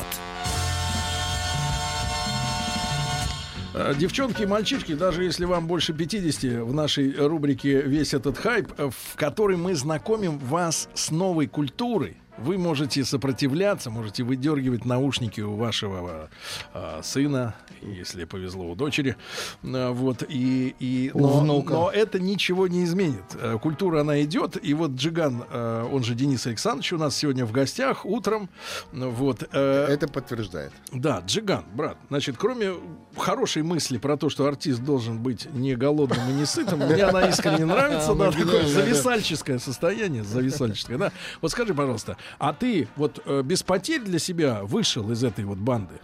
Э, 3.75 3.95
Девчонки 3.99 4.43
и 4.43 4.47
мальчишки, 4.47 4.95
даже 4.95 5.25
если 5.25 5.45
вам 5.45 5.67
больше 5.67 5.93
50, 5.93 6.63
в 6.63 6.73
нашей 6.73 7.17
рубрике 7.17 7.83
«Весь 7.83 8.15
этот 8.15 8.39
хайп», 8.39 8.69
э, 8.79 8.91
в 8.91 9.17
которой 9.17 9.57
мы 9.57 9.75
знакомим 9.75 10.39
вас 10.39 10.89
с 10.95 11.11
новой 11.11 11.49
культурой, 11.49 12.17
вы 12.39 12.59
можете 12.59 13.05
сопротивляться, 13.05 13.91
можете 13.91 14.23
выдергивать 14.23 14.85
наушники 14.85 15.41
у 15.41 15.55
вашего 15.57 16.29
э, 16.75 17.01
сына, 17.03 17.55
если 17.83 18.25
повезло 18.25 18.71
у 18.71 18.75
дочери, 18.75 19.17
Э, 19.63 19.91
вот 19.91 20.23
и 20.29 20.75
и 20.79 21.11
но, 21.15 21.41
внука. 21.41 21.73
но 21.73 21.91
это 21.91 22.19
ничего 22.19 22.67
не 22.69 22.85
изменит. 22.85 23.25
Э, 23.35 23.59
Культура 23.61 24.01
она 24.01 24.23
идет, 24.23 24.57
и 24.63 24.75
вот 24.75 24.93
Джиган, 24.93 25.45
э, 25.51 25.89
он 25.93 26.03
же 26.05 26.15
Денис 26.15 26.47
Александрович, 26.47 26.93
у 26.93 26.99
нас 26.99 27.17
сегодня 27.17 27.45
в 27.47 27.53
гостях 27.53 28.05
утром, 28.07 28.49
вот. 28.93 29.43
э, 29.53 29.87
Это 29.89 30.09
подтверждает. 30.09 30.73
да, 30.93 31.23
Джиган, 31.27 31.65
брат. 31.75 31.97
Значит, 32.09 32.37
кроме 32.39 32.73
хорошей 33.17 33.63
мысли 33.63 33.99
про 33.99 34.17
то, 34.17 34.29
что 34.29 34.47
артист 34.47 34.81
должен 34.83 35.19
быть 35.19 35.47
не 35.53 35.75
голодным 35.75 36.29
и 36.31 36.33
не 36.33 36.45
сытым, 36.47 36.81
мне 36.81 37.05
она 37.05 37.29
искренне 37.29 37.65
нравится, 37.65 38.15
да, 38.15 38.31
такое 38.31 38.67
зависальческое 38.67 39.59
состояние, 39.59 40.23
зависальческое, 40.25 40.99
да. 40.99 41.13
Вот 41.41 41.51
скажи, 41.51 41.75
пожалуйста, 41.75 42.17
а 42.39 42.53
ты 42.53 42.89
вот 42.97 43.21
э, 43.25 43.43
без 43.43 43.63
потерь 43.63 44.03
для 44.03 44.19
себя 44.19 44.63
вышел 44.65 45.11
из 45.11 45.23
этой 45.25 45.45
вот 45.45 45.59
банды? 45.59 45.95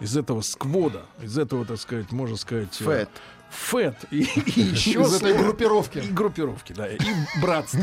Из 0.00 0.16
этого 0.16 0.42
сквода, 0.42 1.06
из 1.20 1.36
этого, 1.38 1.64
так 1.64 1.78
сказать, 1.78 2.12
можно 2.12 2.36
сказать... 2.36 2.80
э, 2.80 2.84
Фэт. 2.84 3.08
Фэт. 3.50 3.96
И, 4.10 4.20
и 4.22 4.60
еще... 4.60 5.00
Из 5.02 5.14
этой 5.14 5.36
группировки. 5.36 5.98
И 5.98 6.08
группировки, 6.12 6.72
да. 6.74 6.86
И 6.86 6.98
братство. 7.40 7.82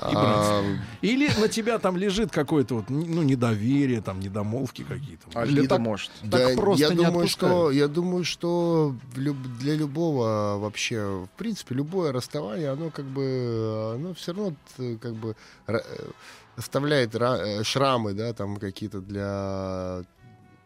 А, 0.00 0.62
Или 1.02 1.30
на 1.40 1.48
тебя 1.48 1.78
там 1.78 1.96
лежит 1.96 2.32
какое-то 2.32 2.74
вот, 2.76 2.90
ну, 2.90 3.22
недоверие, 3.22 4.00
там, 4.02 4.18
недомолвки 4.20 4.82
какие-то. 4.82 5.28
А 5.34 5.46
Или 5.46 5.66
так- 5.66 5.78
может. 5.78 6.10
Да, 6.22 6.48
просто 6.56 6.82
я 6.84 6.90
не 6.90 6.96
думаю, 6.96 7.18
отпускают. 7.26 7.54
что 7.54 7.70
я 7.70 7.88
думаю, 7.88 8.24
что 8.24 8.94
для 9.14 9.74
любого 9.74 10.58
вообще, 10.58 11.26
в 11.32 11.38
принципе, 11.38 11.76
любое 11.76 12.12
расставание, 12.12 12.70
оно 12.70 12.90
как 12.90 13.04
бы, 13.04 13.92
оно 13.94 14.14
все 14.14 14.32
равно 14.32 14.54
как 15.00 15.14
бы 15.14 15.36
э, 15.68 15.78
оставляет 16.58 17.14
э, 17.14 17.62
шрамы, 17.62 18.12
да, 18.12 18.32
там 18.32 18.56
какие-то 18.56 19.00
для 19.00 20.02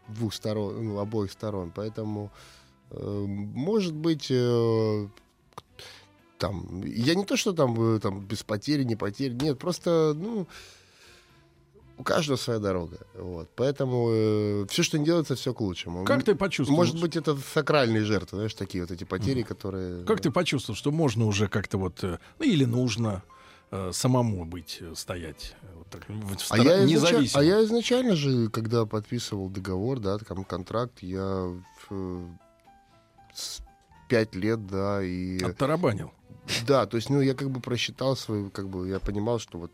двух 0.07 0.33
сторон, 0.33 0.85
ну, 0.85 0.99
обоих 0.99 1.31
сторон. 1.31 1.71
Поэтому, 1.73 2.31
э, 2.91 3.25
может 3.27 3.93
быть, 3.93 4.27
э, 4.29 5.07
там, 6.37 6.83
я 6.83 7.15
не 7.15 7.25
то, 7.25 7.37
что 7.37 7.53
там, 7.53 7.95
э, 7.95 7.99
там 7.99 8.21
без 8.21 8.43
потери, 8.43 8.83
не 8.83 8.95
потери, 8.95 9.33
нет, 9.33 9.59
просто, 9.59 10.13
ну, 10.15 10.47
у 11.97 12.03
каждого 12.03 12.37
своя 12.37 12.59
дорога. 12.59 12.97
Вот. 13.13 13.49
Поэтому 13.55 14.65
все, 14.67 14.81
что 14.81 14.97
не 14.97 15.05
делается, 15.05 15.35
все 15.35 15.53
к 15.53 15.61
лучшему. 15.61 16.05
Как 16.05 16.23
ты 16.23 16.33
почувствовал? 16.33 16.79
Может 16.79 16.99
быть, 16.99 17.15
это 17.15 17.37
сакральные 17.37 18.03
жертвы, 18.03 18.37
знаешь, 18.37 18.55
такие 18.55 18.83
вот 18.83 18.89
эти 18.89 19.03
потери, 19.03 19.43
которые... 19.43 20.03
Как 20.03 20.19
ты 20.19 20.31
почувствовал, 20.31 20.75
что 20.75 20.91
можно 20.91 21.25
уже 21.27 21.47
как-то 21.47 21.77
вот, 21.77 22.03
э, 22.03 22.17
ну 22.39 22.45
или 22.45 22.65
нужно 22.65 23.21
э, 23.69 23.91
самому 23.93 24.45
быть, 24.45 24.79
э, 24.81 24.93
стоять 24.95 25.55
э, 25.61 25.82
так, 25.93 26.09
в 26.09 26.51
А 26.51 26.57
я, 26.57 26.63
изначально, 26.63 26.85
независимо? 26.85 27.41
а 27.41 27.43
я 27.43 27.63
изначально 27.63 28.15
же, 28.15 28.49
когда 28.49 28.85
подписывал 28.85 29.49
договор, 29.49 29.99
да, 29.99 30.17
там, 30.17 30.43
контракт, 30.43 30.99
я 31.01 31.53
пять 34.07 34.35
лет, 34.35 34.65
да, 34.67 35.03
и... 35.03 35.41
Оттарабанил. 35.41 36.11
Да, 36.67 36.85
то 36.85 36.97
есть, 36.97 37.09
ну, 37.09 37.21
я 37.21 37.35
как 37.35 37.49
бы 37.49 37.61
просчитал 37.61 38.17
свою, 38.17 38.49
как 38.49 38.67
бы, 38.67 38.89
я 38.89 38.99
понимал, 38.99 39.39
что 39.39 39.59
вот 39.59 39.71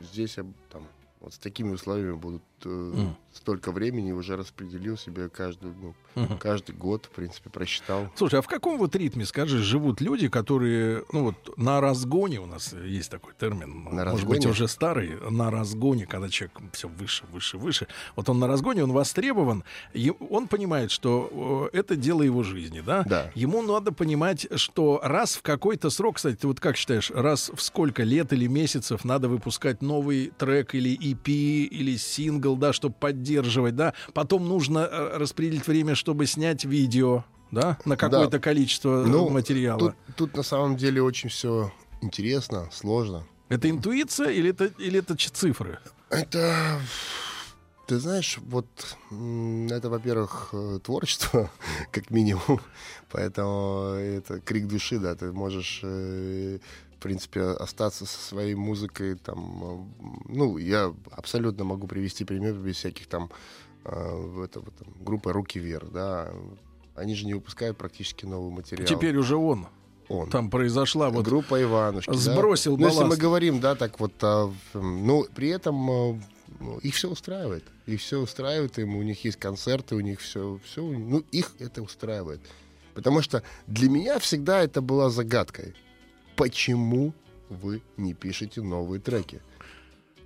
здесь 0.00 0.36
я 0.36 0.44
там 0.70 0.86
вот 1.20 1.34
с 1.34 1.38
такими 1.38 1.72
условиями 1.72 2.14
буду 2.14 2.40
э, 2.64 3.06
столько 3.32 3.70
времени 3.72 4.12
уже 4.12 4.36
распределил 4.36 4.96
себе 4.96 5.28
каждый, 5.28 5.72
ну, 5.74 5.94
каждый 6.38 6.74
год, 6.74 7.06
в 7.06 7.10
принципе, 7.10 7.50
просчитал. 7.50 8.08
Слушай, 8.14 8.38
а 8.38 8.42
в 8.42 8.46
каком 8.48 8.78
вот 8.78 8.96
ритме, 8.96 9.26
скажи, 9.26 9.58
живут 9.58 10.00
люди, 10.00 10.28
которые, 10.28 11.04
ну 11.12 11.24
вот 11.24 11.58
на 11.58 11.80
разгоне 11.82 12.40
у 12.40 12.46
нас 12.46 12.72
есть 12.72 13.10
такой 13.10 13.34
термин, 13.38 13.84
На 13.84 14.04
может 14.06 14.26
быть 14.26 14.36
разгоне? 14.38 14.48
уже 14.48 14.68
старый, 14.68 15.10
на 15.30 15.50
разгоне, 15.50 16.06
когда 16.06 16.28
человек 16.30 16.56
все 16.72 16.88
выше, 16.88 17.24
выше, 17.30 17.58
выше. 17.58 17.86
Вот 18.16 18.28
он 18.30 18.38
на 18.38 18.46
разгоне, 18.46 18.84
он 18.84 18.92
востребован, 18.92 19.64
е- 19.92 20.12
он 20.30 20.48
понимает, 20.48 20.90
что 20.90 21.68
это 21.74 21.96
дело 21.96 22.22
его 22.22 22.42
жизни, 22.42 22.80
да? 22.80 23.02
Да. 23.06 23.30
Ему 23.34 23.60
надо 23.60 23.92
понимать, 23.92 24.46
что 24.58 25.00
раз 25.02 25.36
в 25.36 25.42
какой-то 25.42 25.90
срок, 25.90 26.16
кстати, 26.16 26.36
ты 26.36 26.46
вот 26.46 26.60
как 26.60 26.76
считаешь, 26.76 27.10
раз 27.10 27.50
в 27.54 27.60
сколько 27.60 28.02
лет 28.02 28.32
или 28.32 28.46
месяцев 28.46 29.04
надо 29.04 29.28
выпускать 29.28 29.82
новый 29.82 30.32
трек 30.38 30.74
или 30.74 30.96
EP 30.96 31.28
или 31.28 31.96
сингл, 31.96 32.45
да, 32.54 32.72
чтобы 32.72 32.94
поддерживать, 32.94 33.74
да? 33.74 33.94
Потом 34.14 34.46
нужно 34.46 34.80
э, 34.80 35.16
распределить 35.16 35.66
время, 35.66 35.94
чтобы 35.96 36.26
снять 36.26 36.64
видео, 36.64 37.24
да, 37.50 37.78
на 37.84 37.96
какое-то 37.96 38.38
количество 38.38 39.02
э, 39.02 39.06
Ну, 39.06 39.28
материала. 39.30 39.78
Тут, 39.78 39.94
тут 40.16 40.36
на 40.36 40.42
самом 40.42 40.76
деле 40.76 41.02
очень 41.02 41.30
все 41.30 41.72
интересно, 42.02 42.68
сложно. 42.72 43.24
Это 43.48 43.70
интуиция 43.70 44.30
или 44.30 44.50
это, 44.50 44.66
или 44.78 44.98
это 44.98 45.16
цифры? 45.16 45.78
Это, 46.10 46.80
ты 47.86 47.98
знаешь, 47.98 48.38
вот 48.38 48.66
это, 49.10 49.88
во-первых, 49.88 50.50
э, 50.52 50.78
творчество, 50.82 51.50
как 51.92 52.10
минимум, 52.10 52.60
поэтому 53.10 53.94
это 53.94 54.40
крик 54.40 54.66
души, 54.66 54.98
да, 54.98 55.14
ты 55.14 55.32
можешь, 55.32 55.82
в 56.98 57.02
принципе, 57.02 57.42
остаться 57.42 58.06
со 58.06 58.18
своей 58.18 58.54
музыкой, 58.54 59.16
там, 59.16 59.62
э, 59.62 60.32
ну, 60.32 60.56
я 60.56 60.94
абсолютно 61.10 61.64
могу 61.64 61.86
привести 61.86 62.24
пример 62.24 62.54
без 62.54 62.76
всяких 62.76 63.06
там, 63.06 63.30
э, 63.84 64.44
это, 64.44 64.60
вот, 64.60 64.74
там, 64.76 64.88
группа 65.00 65.32
«Руки 65.32 65.58
вверх», 65.58 65.90
да, 65.92 66.32
они 66.94 67.14
же 67.14 67.26
не 67.26 67.34
выпускают 67.34 67.76
практически 67.76 68.24
новый 68.24 68.50
материал. 68.50 68.86
Теперь 68.86 69.16
уже 69.16 69.36
он. 69.36 69.66
Он. 70.08 70.30
Там 70.30 70.50
произошла 70.50 71.10
вот... 71.10 71.24
Группа 71.24 71.60
Иванушки. 71.60 72.10
да. 72.10 72.16
сбросил 72.16 72.76
Ну, 72.76 72.86
если 72.86 72.98
мы 72.98 73.04
балласт. 73.04 73.20
говорим, 73.20 73.60
да, 73.60 73.74
так 73.74 73.98
вот, 73.98 74.12
а, 74.22 74.52
ну, 74.72 75.26
при 75.34 75.48
этом 75.48 76.22
ну, 76.60 76.78
их 76.78 76.94
все 76.94 77.10
устраивает. 77.10 77.64
Их 77.86 78.00
все 78.00 78.20
устраивает, 78.20 78.78
им, 78.78 78.96
у 78.96 79.02
них 79.02 79.24
есть 79.24 79.36
концерты, 79.36 79.96
у 79.96 80.00
них 80.00 80.20
все, 80.20 80.60
все, 80.64 80.82
ну, 80.82 81.24
их 81.32 81.52
это 81.58 81.82
устраивает. 81.82 82.40
Потому 82.94 83.20
что 83.20 83.42
для 83.66 83.90
меня 83.90 84.18
всегда 84.18 84.62
это 84.62 84.80
была 84.80 85.10
загадкой. 85.10 85.74
Почему 86.36 87.12
вы 87.48 87.82
не 87.96 88.14
пишете 88.14 88.62
новые 88.62 89.00
треки? 89.00 89.40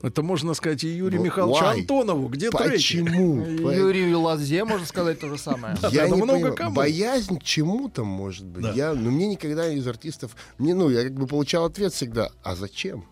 Это 0.02 0.22
можно 0.22 0.54
сказать 0.54 0.82
и 0.84 0.88
Юрию 0.88 1.20
Ну, 1.20 1.26
Михайловичу 1.26 1.62
why? 1.62 1.80
Антонову. 1.80 2.28
Где 2.28 2.50
треки? 2.50 2.72
Почему? 2.72 3.44
По- 3.62 3.70
Юрию 3.70 4.20
Лазе 4.20 4.64
можно 4.64 4.86
сказать 4.86 5.20
то 5.20 5.28
же 5.28 5.36
самое. 5.36 5.76
Я 5.90 6.08
не 6.08 6.14
много 6.14 6.32
понимаю. 6.32 6.54
кому. 6.56 6.74
Боязнь 6.74 7.38
чему-то, 7.40 8.02
может 8.04 8.46
быть. 8.46 8.62
Да. 8.62 8.72
Я, 8.72 8.94
ну, 8.94 9.10
мне 9.10 9.26
никогда 9.26 9.68
из 9.68 9.86
артистов... 9.86 10.34
Мне, 10.56 10.74
ну, 10.74 10.88
я 10.88 11.02
как 11.02 11.12
бы 11.12 11.26
получал 11.26 11.66
ответ 11.66 11.92
всегда. 11.92 12.30
А 12.42 12.56
зачем? 12.56 13.04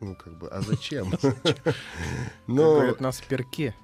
Ну, 0.00 0.16
как 0.16 0.38
бы, 0.38 0.48
а 0.48 0.62
зачем? 0.62 1.10
Как 1.10 1.36
Но, 2.46 2.74
говорят, 2.76 3.00
на 3.02 3.12
сперке. 3.12 3.74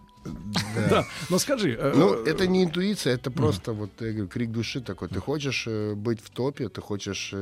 Да, 0.91 1.05
но 1.31 1.38
скажи... 1.38 1.77
э, 1.79 1.93
ну, 1.95 2.25
э, 2.25 2.31
это 2.31 2.47
не 2.47 2.64
интуиция, 2.64 3.14
это 3.14 3.31
просто, 3.31 3.73
вот, 3.73 3.91
я 4.01 4.11
говорю, 4.12 4.29
крик 4.29 4.51
души 4.51 4.81
такой. 4.81 5.09
Ты 5.09 5.21
хочешь 5.21 5.64
э, 5.67 5.95
быть 5.95 6.21
в 6.21 6.31
топе, 6.31 6.69
ты 6.69 6.81
хочешь 6.81 7.33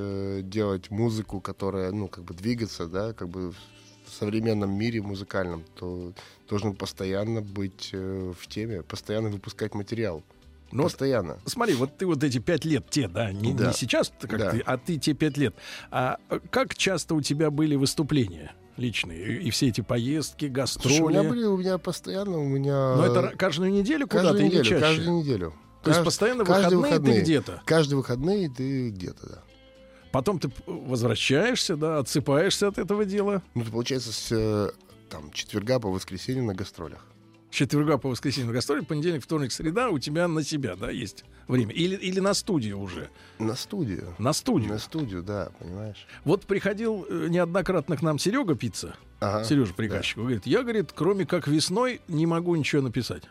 делать 0.42 0.90
музыку, 0.90 1.40
которая, 1.40 1.92
ну, 1.92 2.08
как 2.08 2.24
бы 2.24 2.34
двигаться, 2.34 2.86
да, 2.86 3.12
как 3.12 3.28
бы 3.28 3.50
в 3.50 4.12
современном 4.18 4.72
мире 4.72 5.02
музыкальном, 5.02 5.64
то 5.74 6.12
должен 6.48 6.74
постоянно 6.74 7.40
быть 7.42 7.90
в 7.92 8.46
теме, 8.48 8.82
постоянно 8.82 9.28
выпускать 9.28 9.74
материал. 9.74 10.22
Ну, 10.72 10.82
вот 10.82 10.92
постоянно. 10.92 11.38
Смотри, 11.46 11.74
вот 11.74 11.96
ты 11.96 12.06
вот 12.06 12.22
эти 12.24 12.38
пять 12.38 12.64
лет, 12.64 12.90
те, 12.90 13.08
да, 13.08 13.30
не, 13.32 13.52
Да. 13.52 13.68
не 13.68 13.72
сейчас, 13.72 14.12
как 14.20 14.38
Да. 14.38 14.50
ты, 14.50 14.60
а 14.60 14.76
ты 14.78 14.96
те 14.98 15.12
пять 15.14 15.36
лет. 15.36 15.54
А 15.90 16.18
как 16.50 16.74
часто 16.76 17.14
у 17.14 17.20
тебя 17.20 17.50
были 17.50 17.76
выступления 17.76 18.52
личные? 18.76 19.40
И, 19.42 19.50
все 19.50 19.68
эти 19.68 19.80
поездки, 19.80 20.46
гастроли? 20.46 20.96
Слушай, 20.96 21.06
у 21.06 21.08
меня 21.10 21.22
были, 21.22 21.44
у 21.44 21.56
меня 21.56 21.78
постоянно, 21.78 22.38
у 22.38 22.44
меня... 22.44 22.96
Но 22.96 23.06
это 23.06 23.36
каждую 23.36 23.72
неделю 23.72 24.06
куда-то 24.06 24.28
каждую 24.28 24.46
или 24.46 24.50
неделю, 24.50 24.64
чаще? 24.64 24.80
каждую 24.80 25.18
неделю. 25.18 25.54
То 25.82 25.90
есть 25.90 26.00
Кажд- 26.00 26.04
постоянно 26.04 26.44
каждые 26.44 26.78
выходные 26.78 27.14
ты 27.14 27.20
где-то? 27.22 27.62
Каждые 27.64 27.96
выходные 27.98 28.50
ты 28.50 28.90
где-то, 28.90 29.28
да. 29.28 29.42
Потом 30.10 30.38
ты 30.38 30.50
возвращаешься, 30.66 31.76
да, 31.76 31.98
отсыпаешься 31.98 32.68
от 32.68 32.78
этого 32.78 33.04
дела. 33.04 33.42
Ну, 33.54 33.62
это 33.62 33.70
получается 33.70 34.12
с 34.12 34.28
э, 34.30 34.70
там, 35.10 35.30
четверга 35.30 35.78
по 35.78 35.90
воскресенье 35.90 36.42
на 36.42 36.54
гастролях. 36.54 37.04
Четверга 37.56 37.96
по 37.96 38.10
воскресенье 38.10 38.48
на 38.48 38.52
гастроли, 38.52 38.82
понедельник, 38.82 39.24
вторник, 39.24 39.50
среда 39.50 39.88
у 39.88 39.98
тебя 39.98 40.28
на 40.28 40.42
себя, 40.42 40.76
да, 40.76 40.90
есть 40.90 41.24
время. 41.48 41.72
Или, 41.72 41.96
или 41.96 42.20
на 42.20 42.34
студию 42.34 42.78
уже. 42.78 43.08
На 43.38 43.54
студию. 43.56 44.14
На 44.18 44.34
студию. 44.34 44.68
На 44.68 44.78
студию, 44.78 45.22
да, 45.22 45.48
понимаешь. 45.58 46.06
Вот 46.24 46.44
приходил 46.44 47.06
э, 47.08 47.28
неоднократно 47.30 47.96
к 47.96 48.02
нам 48.02 48.18
Серега 48.18 48.56
Пицца, 48.56 48.94
Ага. 49.20 49.42
Сережа 49.44 49.72
приказчик, 49.72 50.18
говорит, 50.18 50.44
я, 50.44 50.60
говорит, 50.60 50.92
кроме 50.94 51.24
как 51.24 51.48
весной 51.48 52.02
не 52.08 52.26
могу 52.26 52.54
ничего 52.56 52.82
написать. 52.82 53.22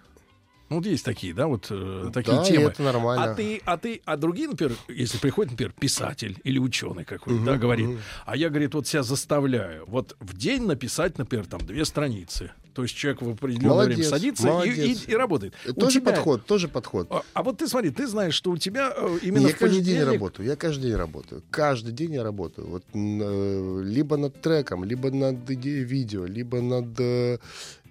Ну, 0.70 0.78
вот 0.78 0.88
есть 0.88 1.06
такие, 1.06 1.32
да, 1.32 1.46
вот 1.46 1.68
э, 1.70 2.10
такие 2.12 2.38
Да, 2.38 2.44
темы. 2.46 2.70
это 2.70 2.82
нормально. 2.82 3.32
А 3.32 3.36
ты, 3.36 3.62
а 3.64 3.78
ты, 3.78 4.02
а 4.06 4.18
другие, 4.18 4.48
например, 4.48 4.76
если 4.88 5.20
приходит, 5.20 5.52
например, 5.52 5.74
писатель 5.80 6.40
или 6.44 6.58
ученый 6.58 7.06
какой-то, 7.06 7.46
да, 7.46 7.58
говорит, 7.58 8.00
а 8.26 8.36
я, 8.36 8.50
говорит, 8.50 8.74
вот 8.74 8.88
себя 8.88 9.04
заставляю, 9.04 9.86
вот 9.86 10.18
в 10.20 10.36
день 10.36 10.64
написать, 10.66 11.20
например, 11.20 11.46
там 11.46 11.60
две 11.60 11.86
страницы. 11.86 12.54
То 12.76 12.84
есть 12.84 12.94
человек 12.94 13.22
в 13.22 13.30
определенное 13.30 13.70
Молодец, 13.70 13.96
время 13.98 14.10
садится 14.10 14.48
и, 14.48 14.52
молодец. 14.52 15.06
и- 15.08 15.12
и 15.12 15.16
работает. 15.16 15.54
Тоже 15.80 16.00
тебя- 16.02 16.12
подход, 16.12 16.46
тоже 16.46 16.68
подход. 16.68 17.08
А, 17.10 17.22
а 17.34 17.42
вот 17.42 17.58
ты 17.58 17.70
смотри, 17.70 17.90
ты 17.90 18.06
знаешь, 18.06 18.34
что 18.36 18.52
у 18.52 18.58
тебя 18.58 18.94
э, 18.96 19.20
именно 19.22 19.48
я 19.48 19.54
в 19.54 19.58
каждый 19.58 19.82
день 19.82 20.04
работаю. 20.04 20.46
Я 20.46 20.56
каждый 20.58 20.84
день 20.90 20.96
работаю. 20.96 21.42
Каждый 21.52 21.94
день 21.94 22.14
я 22.16 22.24
работаю. 22.24 22.68
Вот 22.68 22.84
э, 22.94 23.82
либо 23.84 24.18
над 24.18 24.42
треком, 24.42 24.84
либо 24.84 25.10
над 25.10 25.50
видео, 25.50 26.26
либо 26.26 26.62
над 26.62 27.00
э, 27.00 27.38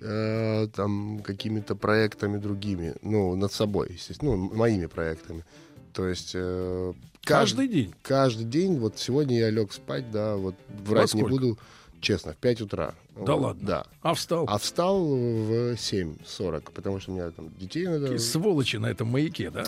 э, 0.03 0.69
там 0.77 1.21
какими-то 1.25 1.75
проектами 1.77 2.37
другими. 2.39 2.95
Ну, 3.03 3.35
над 3.37 3.53
собой, 3.53 3.89
естественно. 3.95 4.37
Ну, 4.37 4.55
моими 4.55 4.87
проектами. 4.87 5.45
То 5.95 6.07
есть 6.09 6.33
э, 6.35 6.93
Каждый 7.23 7.69
день? 7.69 7.95
Каждый 8.03 8.45
день. 8.45 8.79
Вот 8.79 8.99
сегодня 8.99 9.39
я 9.39 9.51
лег 9.51 9.73
спать, 9.73 10.11
да, 10.11 10.37
вот 10.37 10.55
врать 10.87 11.15
не 11.15 11.21
сколько? 11.21 11.31
буду, 11.31 11.59
честно, 12.05 12.33
в 12.33 12.37
5 12.37 12.61
утра. 12.61 12.95
Да 13.17 13.33
Вот, 13.33 13.41
ладно? 13.41 13.67
Да. 13.67 13.87
А 14.03 14.15
встал? 14.15 14.45
А 14.49 14.59
встал 14.59 15.05
в 15.05 15.73
7.40, 15.75 16.71
потому 16.73 17.01
что 17.01 17.13
у 17.13 17.15
меня 17.15 17.31
там 17.31 17.51
детей 17.59 17.87
надо... 17.87 18.03
Такие 18.03 18.19
сволочи 18.19 18.77
на 18.77 18.87
этом 18.87 19.09
маяке, 19.09 19.51
да? 19.51 19.65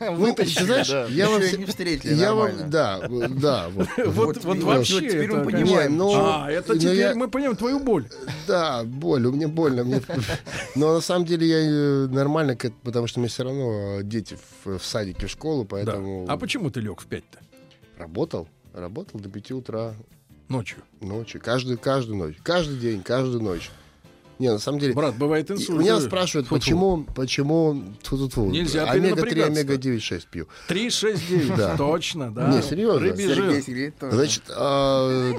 Ну, 0.00 0.34
ты 0.34 0.46
знаешь, 0.46 0.88
да. 0.88 1.06
я 1.06 1.28
вам... 1.28 1.40
Не 1.42 1.64
встретили 1.66 2.14
я 2.14 2.34
вам, 2.34 2.70
да, 2.70 3.06
да, 3.28 3.68
вот. 3.68 4.44
Вообще. 4.44 5.00
теперь 5.00 5.30
мы 5.30 5.44
понимаем, 5.44 6.00
А, 6.02 6.50
это 6.50 6.78
теперь 6.78 7.14
мы 7.14 7.28
понимаем 7.28 7.56
твою 7.56 7.80
боль. 7.80 8.08
Да, 8.46 8.84
боль, 8.84 9.26
у 9.26 9.32
меня 9.32 9.48
больно. 9.48 9.84
Но 10.74 10.94
на 10.94 11.00
самом 11.00 11.26
деле 11.26 11.46
я 11.46 11.58
э, 11.58 12.06
нормально, 12.06 12.56
потому 12.82 13.06
что 13.06 13.18
у 13.18 13.22
меня 13.22 13.28
все 13.30 13.44
равно 13.44 13.98
э, 13.98 14.02
дети 14.02 14.38
в, 14.64 14.78
в 14.78 14.84
садике, 14.84 15.26
в 15.26 15.30
школу, 15.30 15.62
Да. 15.62 15.68
поэтому 15.70 16.26
А 16.28 16.36
почему 16.36 16.70
ты 16.70 16.80
лег 16.80 17.00
в 17.00 17.08
5-то 17.08 17.38
работал. 17.98 18.48
Работал 18.72 19.20
до 19.20 19.28
5 19.28 19.52
утра 19.52 19.94
ночью? 20.48 20.78
ночи. 21.00 21.38
Каждую, 21.38 21.78
каждую 21.78 22.16
ночь. 22.18 22.36
Каждый 22.42 22.78
день, 22.78 23.02
каждую 23.02 23.42
ночь. 23.42 23.70
Не, 24.38 24.50
на 24.50 24.58
самом 24.58 24.80
деле... 24.80 24.94
Брат, 24.94 25.14
бывает 25.16 25.48
инсульт. 25.50 25.78
Меня 25.78 25.96
Э, 25.98 26.00
спрашивают, 26.00 26.48
тьфу-тьфу. 26.48 26.58
почему, 26.60 27.04
почему 27.14 27.84
тьфу-тьфу-тьфу, 28.02 28.46
Нельзя 28.50 28.90
омега-3, 28.90 29.22
перенапрягаться. 29.30 29.60
омега-9, 29.60 29.98
6 30.00 30.26
пью. 30.28 30.48
3, 30.66 30.90
6, 30.90 31.28
9. 31.28 31.56
Да. 31.56 31.76
Точно, 31.76 32.34
да. 32.34 32.50
Не, 32.50 32.60
серьезно. 32.62 33.00
Рыбий 33.00 33.28
Сергей 33.28 33.92
жир. 34.00 34.10
Значит, 34.10 34.42
а, 34.50 35.32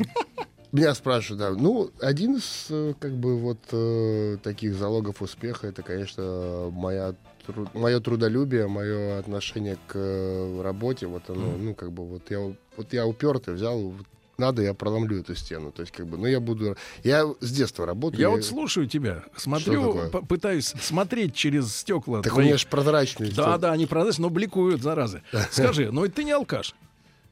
меня 0.71 0.93
спрашивают, 0.95 1.39
да, 1.39 1.61
ну, 1.61 1.91
один 1.99 2.35
из, 2.37 2.67
э, 2.69 2.93
как 2.99 3.13
бы, 3.17 3.37
вот 3.37 3.59
э, 3.71 4.37
таких 4.43 4.75
залогов 4.75 5.21
успеха, 5.21 5.67
это, 5.67 5.81
конечно, 5.83 6.69
моя 6.71 7.15
тру- 7.45 7.67
мое 7.73 7.99
трудолюбие, 7.99 8.67
мое 8.67 9.19
отношение 9.19 9.77
к 9.87 9.95
э, 9.95 10.61
работе, 10.61 11.07
вот 11.07 11.29
оно, 11.29 11.57
ну, 11.57 11.73
как 11.75 11.91
бы, 11.91 12.05
вот 12.05 12.29
я, 12.29 12.39
вот 12.39 12.93
я 12.93 13.05
упертый, 13.05 13.53
взял, 13.55 13.77
вот 13.79 14.05
надо, 14.37 14.61
я 14.61 14.73
проломлю 14.73 15.19
эту 15.19 15.35
стену, 15.35 15.71
то 15.71 15.81
есть, 15.81 15.91
как 15.93 16.07
бы, 16.07 16.17
ну, 16.17 16.25
я 16.25 16.39
буду, 16.39 16.75
я 17.03 17.25
с 17.39 17.51
детства 17.51 17.85
работаю. 17.85 18.21
Я 18.21 18.29
вот 18.29 18.43
слушаю 18.43 18.87
тебя, 18.87 19.23
смотрю, 19.35 20.09
пытаюсь 20.27 20.73
смотреть 20.81 21.33
через 21.35 21.75
стекла. 21.75 22.21
Так 22.21 22.33
у 22.33 22.35
твоих- 22.35 22.47
меня 22.47 22.57
же 22.57 22.67
прозрачный. 22.67 23.31
Да, 23.31 23.57
да, 23.57 23.71
они 23.71 23.85
прозрачные, 23.85 24.23
но 24.23 24.29
бликуют, 24.29 24.81
заразы. 24.81 25.21
Скажи, 25.51 25.91
ну 25.91 26.07
ты 26.07 26.23
не 26.23 26.31
алкаш. 26.31 26.75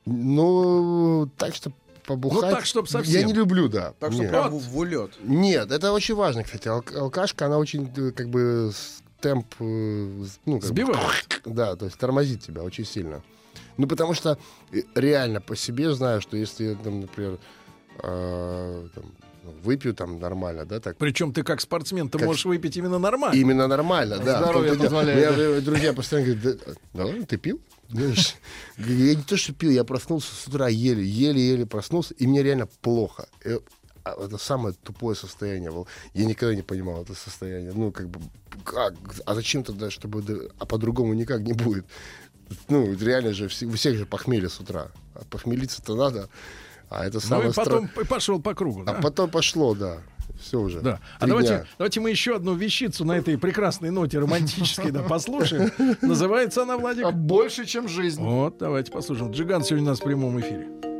Ну, 0.06 1.30
так 1.38 1.56
что 1.56 1.72
побухать... 2.06 2.42
Ну, 2.50 2.56
так, 2.56 2.66
чтоб 2.66 2.88
совсем. 2.90 3.14
Я 3.14 3.24
не 3.26 3.34
люблю, 3.34 3.70
да. 3.70 3.94
Так 4.00 4.12
что 4.14 4.24
прям 4.24 4.50
в 4.52 4.60
в 4.60 4.78
улет. 4.78 5.12
Нет, 5.24 5.72
это 5.72 5.92
очень 5.94 6.16
важно, 6.16 6.44
кстати. 6.44 6.68
Ал- 6.68 6.84
алкашка, 6.96 7.46
она 7.46 7.58
очень, 7.58 7.90
э, 7.96 8.12
как 8.12 8.30
бы, 8.30 8.72
темп... 9.22 9.48
э, 9.60 9.64
Ну, 10.46 10.60
как 10.60 10.62
бы, 10.62 10.68
Сбивает. 10.68 11.42
да, 11.46 11.76
то 11.76 11.86
есть 11.86 11.98
тормозит 11.98 12.42
тебя 12.42 12.64
очень 12.64 12.86
сильно. 12.86 13.22
Ну, 13.78 13.88
потому 13.88 14.14
что 14.14 14.38
э, 14.72 14.82
реально 14.96 15.42
по 15.42 15.56
себе 15.56 15.94
знаю, 15.94 16.22
что 16.22 16.38
если, 16.38 16.76
там, 16.76 17.02
например, 17.02 17.40
э, 18.04 18.88
там, 18.96 19.06
выпью 19.64 19.94
там 19.94 20.20
нормально, 20.20 20.66
да, 20.66 20.80
так. 20.80 20.98
Причем 20.98 21.34
ты 21.34 21.44
как 21.44 21.62
спортсмен, 21.62 22.10
ты 22.10 22.18
Как- 22.18 22.28
можешь 22.28 22.46
выпить 22.46 22.78
именно 22.78 23.00
нормально. 23.00 23.36
Именно 23.36 23.68
нормально, 23.68 24.20
да. 24.20 24.40
Здоровье 24.40 24.76
позволяет, 24.76 25.38
Меня, 25.38 25.62
друзья 25.62 25.94
постоянно 25.94 26.34
говорят, 26.34 26.60
да, 26.66 26.74
да 26.94 27.06
ладно, 27.06 27.26
ты 27.26 27.38
пил? 27.38 27.60
Знаешь, 27.90 28.36
Я 28.78 29.16
не 29.16 29.24
то, 29.24 29.38
что 29.38 29.54
пил, 29.54 29.72
я 29.72 29.84
проснулся 29.84 30.34
с 30.34 30.48
утра 30.48 30.68
еле, 30.68 31.04
еле-еле 31.04 31.66
проснулся, 31.66 32.14
и 32.14 32.26
мне 32.28 32.42
реально 32.42 32.68
плохо. 32.82 33.28
Э, 33.44 33.60
а 34.04 34.26
Это 34.26 34.38
самое 34.38 34.76
тупое 34.84 35.16
состояние 35.16 35.72
было. 35.72 35.88
Я 36.14 36.26
никогда 36.26 36.54
не 36.56 36.62
понимал 36.62 37.04
это 37.04 37.14
состояние. 37.14 37.72
Ну, 37.74 37.92
как 37.92 38.10
бы, 38.10 38.20
как? 38.66 38.96
А 39.26 39.34
зачем 39.34 39.64
тогда, 39.64 39.90
чтобы... 39.90 40.52
А 40.60 40.66
по-другому 40.66 41.14
никак 41.14 41.42
не 41.42 41.54
будет. 41.54 41.86
Ну, 42.70 42.94
реально 42.96 43.34
же, 43.34 43.46
у 43.46 43.72
всех 43.74 43.96
же 43.98 44.06
похмелье 44.06 44.50
с 44.50 44.60
утра. 44.60 44.88
А 45.16 45.24
похмелиться-то 45.30 45.96
надо. 45.96 46.30
А 46.90 47.06
это 47.06 47.16
Ну 47.16 47.22
самое 47.22 47.50
и 47.50 47.54
потом 47.54 47.86
стра- 47.86 48.06
пошел 48.06 48.40
по 48.42 48.54
кругу. 48.54 48.82
А 48.84 48.94
да? 48.94 49.02
потом 49.02 49.30
пошло, 49.30 49.74
да. 49.74 49.98
Все 50.40 50.60
уже. 50.60 50.82
Да. 50.82 51.00
А 51.20 51.28
давайте, 51.28 51.50
дня. 51.50 51.66
давайте 51.78 52.00
мы 52.02 52.10
еще 52.10 52.36
одну 52.36 52.54
вещицу 52.56 53.06
на 53.06 53.14
этой 53.14 53.38
прекрасной 53.38 53.92
ноте 53.92 54.20
романтической 54.20 54.92
да, 54.92 55.02
послушаем. 55.04 55.72
Называется 56.02 56.64
она, 56.64 56.78
Владик? 56.78 57.06
А 57.06 57.12
больше, 57.12 57.66
чем 57.66 57.88
жизнь. 57.88 58.22
Вот, 58.22 58.58
давайте 58.58 58.92
послушаем. 58.92 59.32
Джиган 59.32 59.64
сегодня 59.64 59.86
у 59.86 59.90
нас 59.90 60.00
в 60.00 60.04
прямом 60.04 60.40
эфире. 60.40 60.93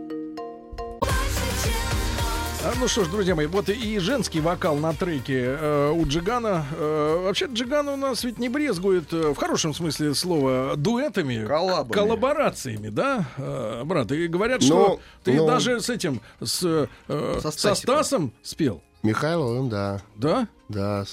А, 2.66 2.72
ну 2.80 2.88
что 2.88 3.04
ж, 3.04 3.10
друзья 3.10 3.36
мои, 3.36 3.46
вот 3.46 3.68
и 3.68 4.00
женский 4.00 4.40
вокал 4.40 4.78
на 4.78 4.94
треке 4.94 5.44
э, 5.60 5.92
у 5.92 6.06
Джигана. 6.08 6.66
Э, 6.72 7.24
вообще 7.26 7.48
Джиган 7.52 7.90
у 7.90 7.98
нас 7.98 8.24
ведь 8.24 8.40
не 8.40 8.48
брезгует, 8.48 9.12
э, 9.12 9.34
в 9.34 9.36
хорошем 9.36 9.74
смысле 9.74 10.16
слова, 10.16 10.76
дуэтами, 10.78 11.46
Коллабами. 11.46 11.92
коллаборациями, 11.94 12.88
да, 12.88 13.26
э, 13.36 13.84
брат? 13.84 14.12
И 14.14 14.28
говорят, 14.28 14.62
что 14.64 14.76
Ну, 14.76 15.00
ты 15.26 15.34
ну. 15.34 15.46
даже 15.46 15.82
с 15.82 15.90
этим, 15.90 16.22
с, 16.42 16.64
э, 17.10 17.40
Со 17.42 17.52
со. 17.52 17.76
Стасом 17.76 18.32
спел, 18.44 18.82
Михайловым, 19.02 19.68
да. 19.68 20.02
да? 20.16 20.48
Да. 20.70 21.04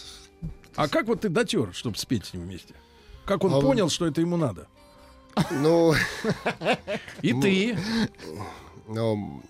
А 0.76 0.86
как 0.88 1.06
вот 1.08 1.22
ты 1.22 1.28
дотер, 1.30 1.70
чтобы 1.72 1.98
спеть 1.98 2.26
с 2.26 2.32
ним 2.32 2.44
вместе? 2.44 2.74
Как 3.24 3.42
он 3.42 3.52
А 3.54 3.60
понял, 3.60 3.88
что 3.90 4.06
это 4.06 4.20
ему 4.20 4.36
надо? 4.36 4.68
Ну, 5.50 5.94
И 7.22 7.32
Ну, 7.32 7.40
ты. 7.42 7.78
но 8.86 9.40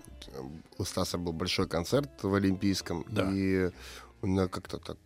у 0.80 0.84
Стаса 0.84 1.18
был 1.18 1.32
большой 1.32 1.68
концерт 1.68 2.10
в 2.22 2.34
Олимпийском, 2.34 3.04
Да. 3.08 3.30
и 3.32 3.70
мы 4.22 4.48
как-то 4.48 4.78
так 4.78 4.96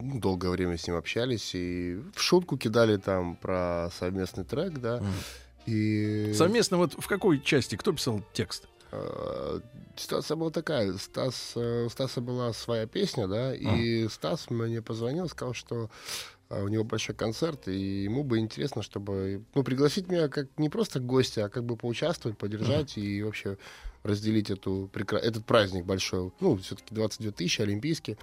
ну, 0.00 0.18
долгое 0.18 0.50
время 0.50 0.76
с 0.76 0.86
ним 0.86 0.96
общались, 0.96 1.54
и 1.54 2.00
в 2.14 2.20
шутку 2.20 2.56
кидали 2.56 2.96
там 2.96 3.36
про 3.36 3.90
совместный 3.98 4.44
трек, 4.44 4.78
да. 4.78 5.02
И 5.66 6.32
Совместно 6.34 6.76
вот 6.76 6.94
в 6.98 7.06
какой 7.06 7.40
части? 7.40 7.76
Кто 7.76 7.92
писал 7.92 8.22
текст? 8.32 8.66
э, 8.94 9.60
ситуация 9.96 10.36
была 10.36 10.50
такая. 10.50 10.92
Стас, 10.94 11.52
э, 11.56 11.84
у 11.84 11.88
Стаса 11.88 12.20
была 12.20 12.52
своя 12.52 12.86
песня, 12.86 13.26
да, 13.26 13.54
и 13.54 14.08
Стас 14.08 14.50
мне 14.50 14.82
позвонил, 14.82 15.28
сказал, 15.28 15.54
что 15.54 15.90
э, 16.50 16.62
у 16.62 16.68
него 16.68 16.84
большой 16.84 17.14
концерт, 17.14 17.68
и 17.68 18.04
ему 18.04 18.24
бы 18.24 18.38
интересно, 18.38 18.82
чтобы 18.82 19.42
ну, 19.54 19.64
пригласить 19.64 20.08
меня 20.08 20.28
как 20.28 20.48
не 20.58 20.68
просто 20.68 21.00
гостя, 21.00 21.46
а 21.46 21.48
как 21.48 21.64
бы 21.64 21.76
поучаствовать, 21.76 22.38
поддержать 22.38 22.96
и 22.98 23.22
вообще 23.22 23.58
разделить 24.04 24.50
эту, 24.50 24.90
этот 24.94 25.44
праздник 25.44 25.84
большой. 25.84 26.30
Ну, 26.40 26.56
все-таки 26.58 26.94
22 26.94 27.32
тысячи, 27.32 27.62
олимпийский. 27.62 28.16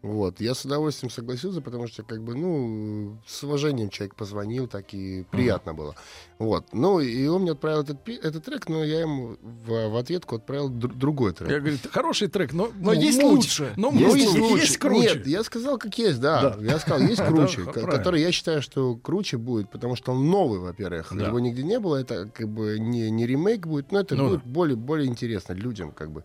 Вот. 0.00 0.40
Я 0.40 0.54
с 0.54 0.64
удовольствием 0.64 1.10
согласился, 1.10 1.60
потому 1.60 1.88
что, 1.88 2.04
как 2.04 2.22
бы, 2.22 2.36
ну, 2.36 3.18
с 3.26 3.42
уважением 3.42 3.90
человек 3.90 4.14
позвонил, 4.14 4.68
так 4.68 4.94
и 4.94 5.24
приятно 5.30 5.74
было. 5.74 5.96
Вот. 6.38 6.66
Ну, 6.72 7.00
и 7.00 7.26
он 7.26 7.42
мне 7.42 7.50
отправил 7.52 7.80
этот, 7.82 8.08
этот 8.08 8.44
трек, 8.44 8.68
но 8.68 8.84
я 8.84 9.00
ему 9.00 9.36
в, 9.42 9.88
в 9.88 9.96
ответку 9.96 10.36
отправил 10.36 10.70
дру- 10.70 10.94
другой 10.94 11.32
трек. 11.32 11.50
Я 11.50 11.58
говорю, 11.58 11.76
хороший 11.90 12.28
трек, 12.28 12.52
но, 12.52 12.70
Но 12.78 12.92
есть 12.92 13.20
лучше. 13.20 13.72
Но 13.76 13.90
Ну, 13.90 13.98
есть, 13.98 14.14
есть 14.16 14.34
есть, 14.36 14.38
лучше. 14.50 14.78
круче. 14.78 15.14
Нет, 15.16 15.26
я 15.26 15.42
сказал, 15.42 15.78
как 15.78 15.98
есть, 15.98 16.20
да. 16.20 16.54
Да. 16.56 16.64
Я 16.64 16.78
сказал, 16.78 17.00
есть 17.00 17.22
круче, 17.26 17.64
который 17.64 18.20
я 18.20 18.30
считаю, 18.30 18.62
что 18.62 18.94
круче 18.94 19.36
будет, 19.36 19.68
потому 19.70 19.96
что 19.96 20.12
он 20.12 20.30
новый, 20.30 20.60
во-первых. 20.60 21.08
Да. 21.10 21.26
Его 21.26 21.40
нигде 21.40 21.64
не 21.64 21.80
было, 21.80 21.96
это 21.96 22.26
как 22.32 22.48
бы 22.48 22.78
не, 22.78 23.10
не 23.10 23.26
ремейк 23.26 23.66
будет, 23.66 23.90
но 23.90 23.98
это 23.98 24.14
Ну 24.14 24.28
будет 24.28 24.44
более, 24.44 24.76
более 24.76 25.08
интересно 25.08 25.54
людям, 25.54 25.90
как 25.90 26.12
бы. 26.12 26.22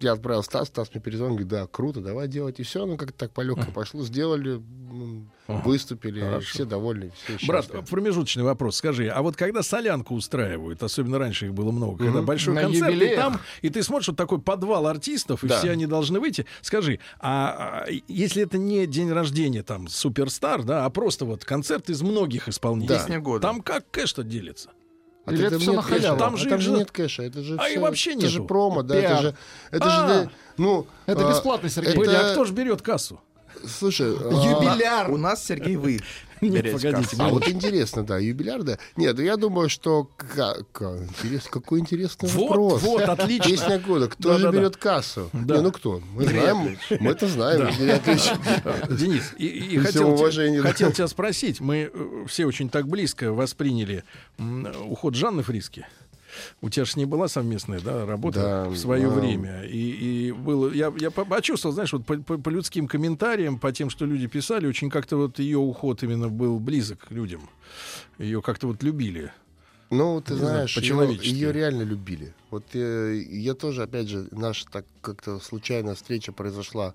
Я 0.00 0.12
отправил 0.12 0.42
Стас, 0.42 0.68
Стас 0.68 0.90
мне 0.94 1.02
перезвонил, 1.02 1.34
говорит, 1.34 1.48
да, 1.48 1.66
круто, 1.66 2.00
давай 2.00 2.26
делать. 2.26 2.58
И 2.58 2.62
все, 2.62 2.86
ну 2.86 2.96
как-то 2.96 3.18
так 3.18 3.32
по 3.32 3.42
легкой 3.42 3.70
пошло, 3.72 4.02
сделали, 4.02 4.62
выступили, 5.46 6.20
Хорошо. 6.20 6.46
все 6.48 6.64
довольны, 6.64 7.12
все 7.36 7.46
Брат, 7.46 7.66
промежуточный 7.88 8.42
вопрос. 8.42 8.76
Скажи, 8.76 9.08
а 9.08 9.20
вот 9.20 9.36
когда 9.36 9.62
солянку 9.62 10.14
устраивают, 10.14 10.82
особенно 10.82 11.18
раньше 11.18 11.46
их 11.46 11.54
было 11.54 11.70
много, 11.70 12.04
когда 12.04 12.22
большой 12.22 12.54
На 12.54 12.62
концерт, 12.62 12.94
и 12.94 13.14
там, 13.14 13.40
и 13.60 13.68
ты 13.68 13.82
смотришь 13.82 14.08
вот 14.08 14.16
такой 14.16 14.40
подвал 14.40 14.86
артистов, 14.86 15.44
и 15.44 15.48
Да. 15.48 15.58
все 15.58 15.70
они 15.70 15.86
должны 15.86 16.18
выйти. 16.18 16.46
Скажи, 16.62 16.98
а, 17.18 17.84
а 17.84 17.90
если 18.08 18.42
это 18.42 18.56
не 18.56 18.86
день 18.86 19.12
рождения 19.12 19.62
там 19.62 19.88
суперстар, 19.88 20.62
да, 20.62 20.86
а 20.86 20.90
просто 20.90 21.26
вот 21.26 21.44
концерт 21.44 21.90
из 21.90 22.00
многих 22.00 22.48
исполнителей, 22.48 23.18
года. 23.18 23.42
там 23.42 23.60
как 23.60 23.90
кэш-то 23.90 24.22
делится? 24.22 24.70
А 25.26 25.32
Или 25.32 25.46
это 25.46 25.56
нет 25.58 25.74
на 25.74 25.82
халяву? 25.82 26.16
кэша, 26.16 26.16
Там 26.18 26.34
а 26.34 26.36
же 26.38 26.48
там 26.48 26.58
их 26.58 26.64
же 26.64 26.70
нет 26.72 26.90
кэша, 26.90 27.22
это 27.24 27.42
же 27.42 27.56
А 27.58 27.68
и 27.68 27.72
всё- 27.72 27.80
вообще 27.80 28.14
это 28.14 28.28
же 28.28 28.42
промо, 28.42 28.82
да, 28.82 28.96
это 28.96 29.22
же, 29.22 29.34
это 29.70 29.84
А. 29.84 29.90
же, 29.90 30.06
да, 30.24 30.30
ну, 30.56 30.86
Это 31.06 31.26
а, 31.26 31.30
бесплатно, 31.30 31.68
Сергей. 31.68 31.90
это- 31.92 32.00
Были, 32.00 32.14
а 32.14 32.32
кто 32.32 32.44
же 32.44 32.52
берет 32.54 32.80
кассу? 32.82 33.20
Слушай, 33.66 34.14
а, 34.18 34.30
Юбиляр. 34.30 35.10
У 35.10 35.16
нас, 35.16 35.44
Сергей, 35.44 35.76
вы 35.76 36.00
Нет, 36.40 36.72
погодите. 36.72 37.16
А 37.18 37.28
вот 37.28 37.46
интересно, 37.48 38.02
да, 38.04 38.18
юбиляр, 38.18 38.62
да. 38.62 38.78
Нет, 38.96 39.16
ну 39.16 39.22
я 39.22 39.36
думаю, 39.36 39.68
что 39.68 40.08
какой 41.50 41.80
интересный 41.80 42.28
Вот, 42.30 42.48
вопрос. 42.48 42.82
вот, 42.82 43.02
отлично. 43.02 43.50
Песня 43.50 43.78
года. 43.78 44.08
Кто 44.08 44.30
Да, 44.30 44.38
же 44.38 44.44
да, 44.44 44.50
да. 44.50 44.58
берет 44.58 44.76
кассу? 44.76 45.28
Да. 45.32 45.56
Не, 45.56 45.62
ну 45.62 45.72
кто? 45.72 46.00
Мы 46.14 46.24
знаем, 46.26 46.78
мы 47.00 47.10
это 47.10 47.26
знаем. 47.26 47.68
Яковлевич. 47.68 48.32
Денис, 48.98 49.34
и, 49.36 49.78
хотел, 49.78 50.16
да. 50.16 50.72
тебя 50.72 51.08
спросить. 51.08 51.60
Мы 51.60 51.90
э, 51.92 52.24
все 52.26 52.46
очень 52.46 52.70
так 52.70 52.88
близко 52.88 53.32
восприняли 53.32 54.04
уход 54.38 55.14
Жанны 55.14 55.42
Фриски. 55.42 55.86
У 56.60 56.70
тебя 56.70 56.84
же 56.84 56.92
не 56.96 57.04
была 57.06 57.28
совместная 57.28 57.80
да, 57.80 58.06
работа 58.06 58.40
Да, 58.40 58.68
в 58.68 58.76
свое 58.76 59.08
да. 59.08 59.14
время. 59.14 59.62
И, 59.64 60.28
и 60.28 60.32
было, 60.32 60.72
я, 60.72 60.92
я 60.98 61.10
по- 61.10 61.24
почувствовал, 61.24 61.74
знаешь, 61.74 61.92
вот 61.92 62.04
по, 62.06 62.16
по- 62.18 62.38
по 62.38 62.48
людским 62.48 62.86
комментариям, 62.88 63.58
по 63.58 63.72
тем, 63.72 63.90
что 63.90 64.04
люди 64.06 64.26
писали, 64.26 64.66
очень 64.66 64.90
как-то 64.90 65.16
вот 65.16 65.38
ее 65.38 65.58
уход 65.58 66.02
именно 66.02 66.28
был 66.28 66.58
близок 66.60 67.08
к 67.08 67.10
людям. 67.10 67.48
Ее 68.18 68.42
как-то 68.42 68.66
вот 68.66 68.82
любили. 68.82 69.32
Ну, 69.90 70.20
ты 70.20 70.34
Не 70.34 70.38
знаю, 70.38 70.52
знаешь, 70.54 70.76
ее, 70.76 70.82
по-человечески. 70.82 71.34
ее 71.34 71.52
реально 71.52 71.82
любили. 71.82 72.32
Вот 72.50 72.64
э, 72.74 73.22
я 73.28 73.54
тоже, 73.54 73.82
опять 73.82 74.08
же, 74.08 74.28
наша 74.30 74.66
так 74.70 74.84
как-то 75.00 75.40
случайная 75.40 75.94
встреча 75.96 76.30
произошла 76.32 76.94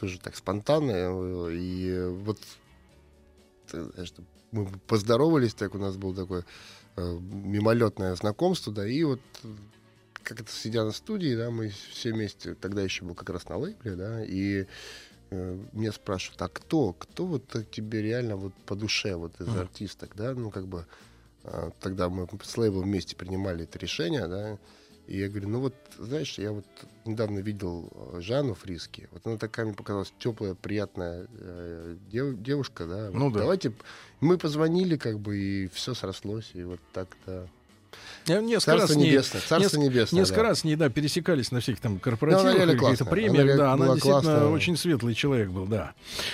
тоже 0.00 0.18
так 0.18 0.34
спонтанная. 0.34 1.10
э, 1.12 1.54
И 1.54 2.06
вот 2.24 2.38
знаешь, 3.70 4.12
мы 4.50 4.68
поздоровались, 4.86 5.54
так 5.54 5.74
у 5.74 5.78
нас 5.78 5.96
было 5.96 6.14
такое 6.14 6.40
э, 6.40 6.44
мимолетное 6.96 8.14
знакомство, 8.14 8.72
да, 8.72 8.86
и 8.86 9.02
вот 9.04 9.20
э, 9.44 9.48
как 10.22 10.40
это 10.40 10.50
сидя 10.50 10.84
на 10.84 10.92
студии, 10.92 11.34
да, 11.34 11.50
мы 11.50 11.68
все 11.68 12.12
вместе, 12.12 12.54
тогда 12.54 12.82
еще 12.82 13.04
был 13.04 13.14
как 13.14 13.30
раз 13.30 13.48
на 13.48 13.56
лейбле, 13.56 13.96
да, 13.96 14.24
и 14.24 14.66
э, 15.30 15.58
меня 15.72 15.92
спрашивают, 15.92 16.42
а 16.42 16.48
кто, 16.48 16.92
кто 16.92 17.26
вот 17.26 17.44
тебе 17.70 18.02
реально 18.02 18.36
вот 18.36 18.54
по 18.66 18.74
душе 18.74 19.16
вот 19.16 19.40
из 19.40 19.48
артисток, 19.48 20.12
да, 20.16 20.34
ну 20.34 20.50
как 20.50 20.66
бы 20.66 20.86
а, 21.44 21.70
тогда 21.80 22.08
мы 22.08 22.28
с 22.42 22.56
лейблом 22.56 22.84
вместе 22.84 23.16
принимали 23.16 23.64
это 23.64 23.78
решение, 23.78 24.26
да, 24.28 24.58
и 25.12 25.18
я 25.18 25.28
говорю, 25.28 25.48
ну 25.50 25.60
вот, 25.60 25.74
знаешь, 25.98 26.38
я 26.38 26.52
вот 26.52 26.64
недавно 27.04 27.40
видел 27.40 27.90
э, 28.14 28.20
Жанну 28.22 28.54
Фриски, 28.54 29.08
вот 29.12 29.20
она 29.26 29.36
такая 29.36 29.66
мне 29.66 29.74
показалась 29.74 30.10
теплая, 30.18 30.54
приятная 30.54 31.26
э, 31.38 31.96
дев- 32.10 32.40
девушка, 32.42 32.86
да, 32.86 33.10
вот 33.10 33.14
Ну 33.18 33.30
да. 33.30 33.40
давайте, 33.40 33.72
мы 34.20 34.38
позвонили, 34.38 34.96
как 34.96 35.18
бы, 35.18 35.36
и 35.36 35.68
все 35.68 35.92
срослось, 35.92 36.50
и 36.54 36.62
вот 36.62 36.80
так-то. 36.94 37.46
Несколько 38.26 38.72
раз 38.72 38.80
Царство 38.84 38.98
ней- 38.98 39.10
небесное, 39.10 39.40
царство 39.46 39.76
неск- 39.76 39.80
небесное, 39.84 40.20
Несколько 40.20 40.40
да. 40.42 40.48
раз 40.48 40.58
с 40.60 40.64
ней, 40.64 40.76
да, 40.76 40.88
пересекались 40.88 41.52
на 41.52 41.60
всяких 41.60 41.80
там 41.82 41.94
Ну, 41.94 41.98
корпоративах, 42.00 42.54
реально 42.54 42.78
каких-то 42.78 43.04
премиях, 43.04 43.44
Она 43.50 43.56
да, 43.56 43.72
она 43.74 43.84
действительно 43.88 44.22
классная. 44.22 44.46
очень 44.48 44.76
светлый 44.78 45.14
человек 45.14 45.50
был, 45.50 45.66
да. 45.66 45.92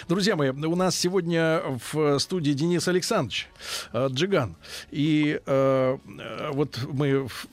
Друзья 0.08 0.36
мои, 0.36 0.50
у 0.50 0.76
нас 0.76 0.94
сегодня 0.96 1.62
в 1.92 2.18
студии 2.20 2.52
Денис 2.52 2.86
Александрович 2.86 3.48
э, 3.92 4.06
Джиган. 4.08 4.54
И 4.92 5.40
э, 5.44 5.98
э, 6.06 6.50
вот 6.52 6.78
мы... 6.92 7.26
в- 7.26 7.46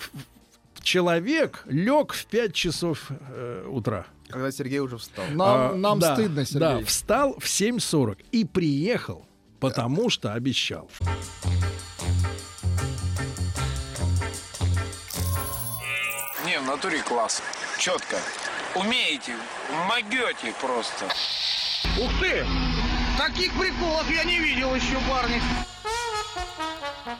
Человек 0.85 1.63
лег 1.65 2.13
в 2.13 2.27
5 2.27 2.53
часов 2.53 3.07
э, 3.09 3.67
утра. 3.67 4.05
Когда 4.29 4.51
Сергей 4.51 4.77
уже 4.77 4.99
встал. 4.99 5.25
Нам, 5.31 5.57
А, 5.57 5.73
нам 5.73 5.97
да, 5.99 6.13
стыдно, 6.13 6.35
Да, 6.35 6.45
Сергей. 6.45 6.83
встал 6.85 7.33
в 7.39 7.45
7.40 7.45 8.19
и 8.31 8.45
приехал, 8.45 9.25
потому 9.59 10.11
что 10.11 10.33
обещал. 10.33 10.87
Не, 16.45 16.59
в 16.59 16.65
натуре 16.67 17.01
класс. 17.01 17.41
Четко. 17.79 18.17
Умеете, 18.75 19.33
могете 19.87 20.53
просто. 20.61 21.05
Ух 21.99 22.11
ты! 22.21 22.45
Таких 23.17 23.51
приколов 23.57 24.07
я 24.11 24.23
не 24.23 24.37
видел 24.37 24.75
еще, 24.75 24.99
парни. 25.09 25.41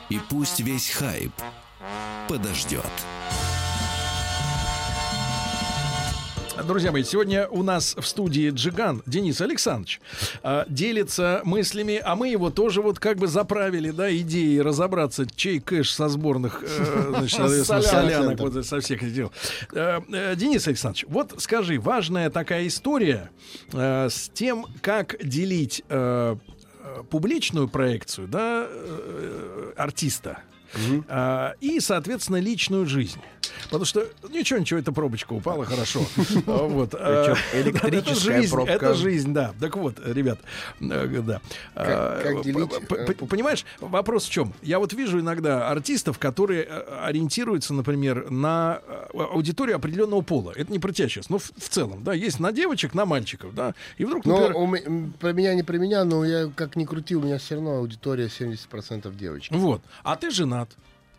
И 0.08 0.20
пусть 0.30 0.60
весь 0.60 0.90
хайп 0.90 1.32
подождет. 2.28 2.84
Друзья 6.64 6.90
мои, 6.90 7.04
сегодня 7.04 7.46
у 7.48 7.62
нас 7.62 7.94
в 7.98 8.06
студии 8.06 8.50
Джиган 8.50 9.02
Денис 9.04 9.40
Александрович 9.40 10.00
э, 10.42 10.64
делится 10.68 11.42
мыслями, 11.44 12.00
а 12.02 12.16
мы 12.16 12.28
его 12.28 12.50
тоже 12.50 12.80
вот 12.80 12.98
как 12.98 13.18
бы 13.18 13.26
заправили, 13.26 13.90
да, 13.90 14.14
идеей 14.16 14.62
разобраться, 14.62 15.26
чей 15.36 15.60
кэш 15.60 15.92
со 15.92 16.08
сборных, 16.08 16.64
э, 16.66 17.04
значит, 17.10 17.36
соответственно, 17.36 17.82
солянок, 17.82 18.40
вот 18.40 18.66
со 18.66 18.80
всех 18.80 19.12
дел. 19.12 19.30
Э, 19.72 20.00
э, 20.10 20.34
Денис 20.36 20.66
Александрович, 20.66 21.04
вот 21.08 21.34
скажи, 21.38 21.78
важная 21.78 22.30
такая 22.30 22.66
история 22.66 23.30
э, 23.72 24.08
с 24.10 24.30
тем, 24.32 24.66
как 24.80 25.16
делить 25.22 25.82
э, 25.88 26.36
э, 26.80 27.02
публичную 27.10 27.68
проекцию, 27.68 28.28
да, 28.28 28.66
э, 28.66 29.72
артиста. 29.76 30.38
А, 31.08 31.54
и, 31.60 31.80
соответственно, 31.80 32.36
личную 32.38 32.86
жизнь. 32.86 33.20
Потому 33.64 33.84
что 33.84 34.06
ничего, 34.28 34.58
ничего, 34.58 34.78
эта 34.80 34.92
пробочка 34.92 35.32
упала, 35.32 35.64
хорошо. 35.64 36.00
А, 36.46 36.66
Вот. 36.66 36.94
а, 36.94 37.34
электрическая 37.54 38.00
это 38.00 38.14
жизнь, 38.40 38.50
пробка. 38.52 38.72
Это 38.72 38.94
жизнь, 38.94 39.32
да. 39.32 39.52
Так 39.60 39.76
вот, 39.76 39.98
ребят, 40.04 40.38
э, 40.80 41.22
да. 41.24 41.40
А, 41.74 42.22
как 42.22 42.42
делить, 42.42 42.68
п- 42.68 42.80
п- 43.06 43.12
э, 43.12 43.26
Понимаешь, 43.26 43.64
вопрос 43.80 44.26
в 44.26 44.30
чем? 44.30 44.52
Я 44.62 44.78
вот 44.78 44.92
вижу 44.92 45.20
иногда 45.20 45.70
артистов, 45.70 46.18
которые 46.18 46.64
э, 46.68 47.00
ориентируются, 47.04 47.72
например, 47.72 48.30
на 48.30 48.80
аудиторию 49.14 49.76
определенного 49.76 50.20
пола. 50.20 50.52
Это 50.54 50.70
не 50.72 50.78
про 50.78 50.92
тебя 50.92 51.08
сейчас, 51.08 51.30
но 51.30 51.38
в, 51.38 51.50
целом, 51.68 52.02
да, 52.04 52.12
есть 52.12 52.40
на 52.40 52.52
девочек, 52.52 52.94
на 52.94 53.06
мальчиков, 53.06 53.54
да. 53.54 53.74
И 53.96 54.04
вдруг, 54.04 54.24
Но 54.26 54.48
например, 54.48 54.86
м, 54.86 55.12
про 55.18 55.32
меня 55.32 55.54
не 55.54 55.62
про 55.62 55.76
меня, 55.78 56.04
но 56.04 56.24
я 56.24 56.50
как 56.54 56.76
ни 56.76 56.84
крути, 56.84 57.14
у 57.16 57.22
меня 57.22 57.38
все 57.38 57.54
равно 57.54 57.76
аудитория 57.76 58.26
70% 58.28 59.16
девочек. 59.16 59.52
вот. 59.54 59.82
А 60.02 60.16
ты 60.16 60.30
женат. 60.56 60.76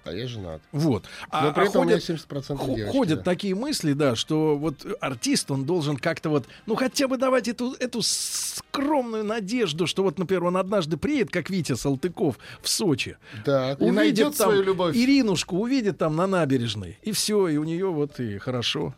А 0.08 0.13
я 0.13 0.28
женат. 0.28 0.62
Вот. 0.72 1.06
А, 1.30 1.46
Но 1.48 1.54
при 1.54 1.62
а 1.62 1.65
этом 1.65 1.82
у 1.82 1.84
меня 1.86 1.96
ходят- 2.00 2.22
70% 2.30 2.58
Хо- 2.58 2.76
девочки. 2.76 2.98
Ходят 2.98 3.17
да. 3.20 3.24
такие 3.24 3.56
мысли, 3.56 3.93
да, 3.93 4.15
что 4.15 4.58
вот 4.58 4.86
артист, 5.02 5.52
он 5.52 5.65
должен 5.65 5.98
как-то 5.98 6.30
вот, 6.30 6.46
ну, 6.65 6.76
хотя 6.76 7.08
бы 7.08 7.17
давать 7.17 7.48
эту, 7.48 7.74
эту 7.80 8.02
скромную 8.02 9.24
надежду, 9.24 9.88
что 9.88 10.04
вот, 10.04 10.17
например, 10.20 10.46
он 10.46 10.58
однажды 10.58 10.98
приедет, 10.98 11.32
как 11.32 11.50
Витя 11.50 11.76
Салтыков, 11.76 12.38
в 12.62 12.70
Сочи. 12.70 13.17
Так. 13.43 13.82
И 13.82 13.91
найдет 13.91 14.36
там 14.38 14.48
свою 14.48 14.63
любовь. 14.63 14.96
Иринушку, 14.96 15.58
увидит 15.58 15.98
там 15.98 16.15
на 16.15 16.28
набережной. 16.28 16.98
И 17.04 17.12
все, 17.12 17.48
и 17.48 17.58
у 17.58 17.63
нее 17.63 17.88
вот 17.88 18.20
и 18.20 18.38
хорошо 18.38 18.93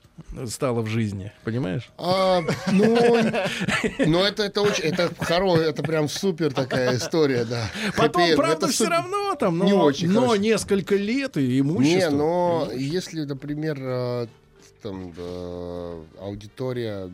стало 0.48 0.82
в 0.82 0.88
жизни. 0.88 1.32
Понимаешь? 1.44 1.90
А, 1.98 2.42
ну, 2.72 2.98
ну 4.06 4.24
это, 4.24 4.44
это 4.44 4.62
очень, 4.62 4.84
это 4.84 5.12
хорошая, 5.20 5.70
это 5.70 5.82
прям 5.84 6.10
супер 6.10 6.54
такая 6.54 6.98
история, 6.98 7.46
да. 7.46 7.70
Потом, 7.96 8.36
правда, 8.36 8.68
все 8.68 8.88
равно 8.90 9.36
там, 9.36 9.58
но, 9.58 9.66
Не 9.66 9.74
очень 9.74 10.10
но 10.12 10.22
хорошо. 10.22 10.36
несколько 10.38 10.96
лет 11.00 11.38
и 11.38 11.48
Не, 11.48 11.60
имущество. 11.62 12.10
но 12.16 12.70
если, 12.74 13.24
например, 13.24 13.78
э, 13.82 14.28
там 14.82 15.14
э, 15.18 16.04
аудитория, 16.20 17.12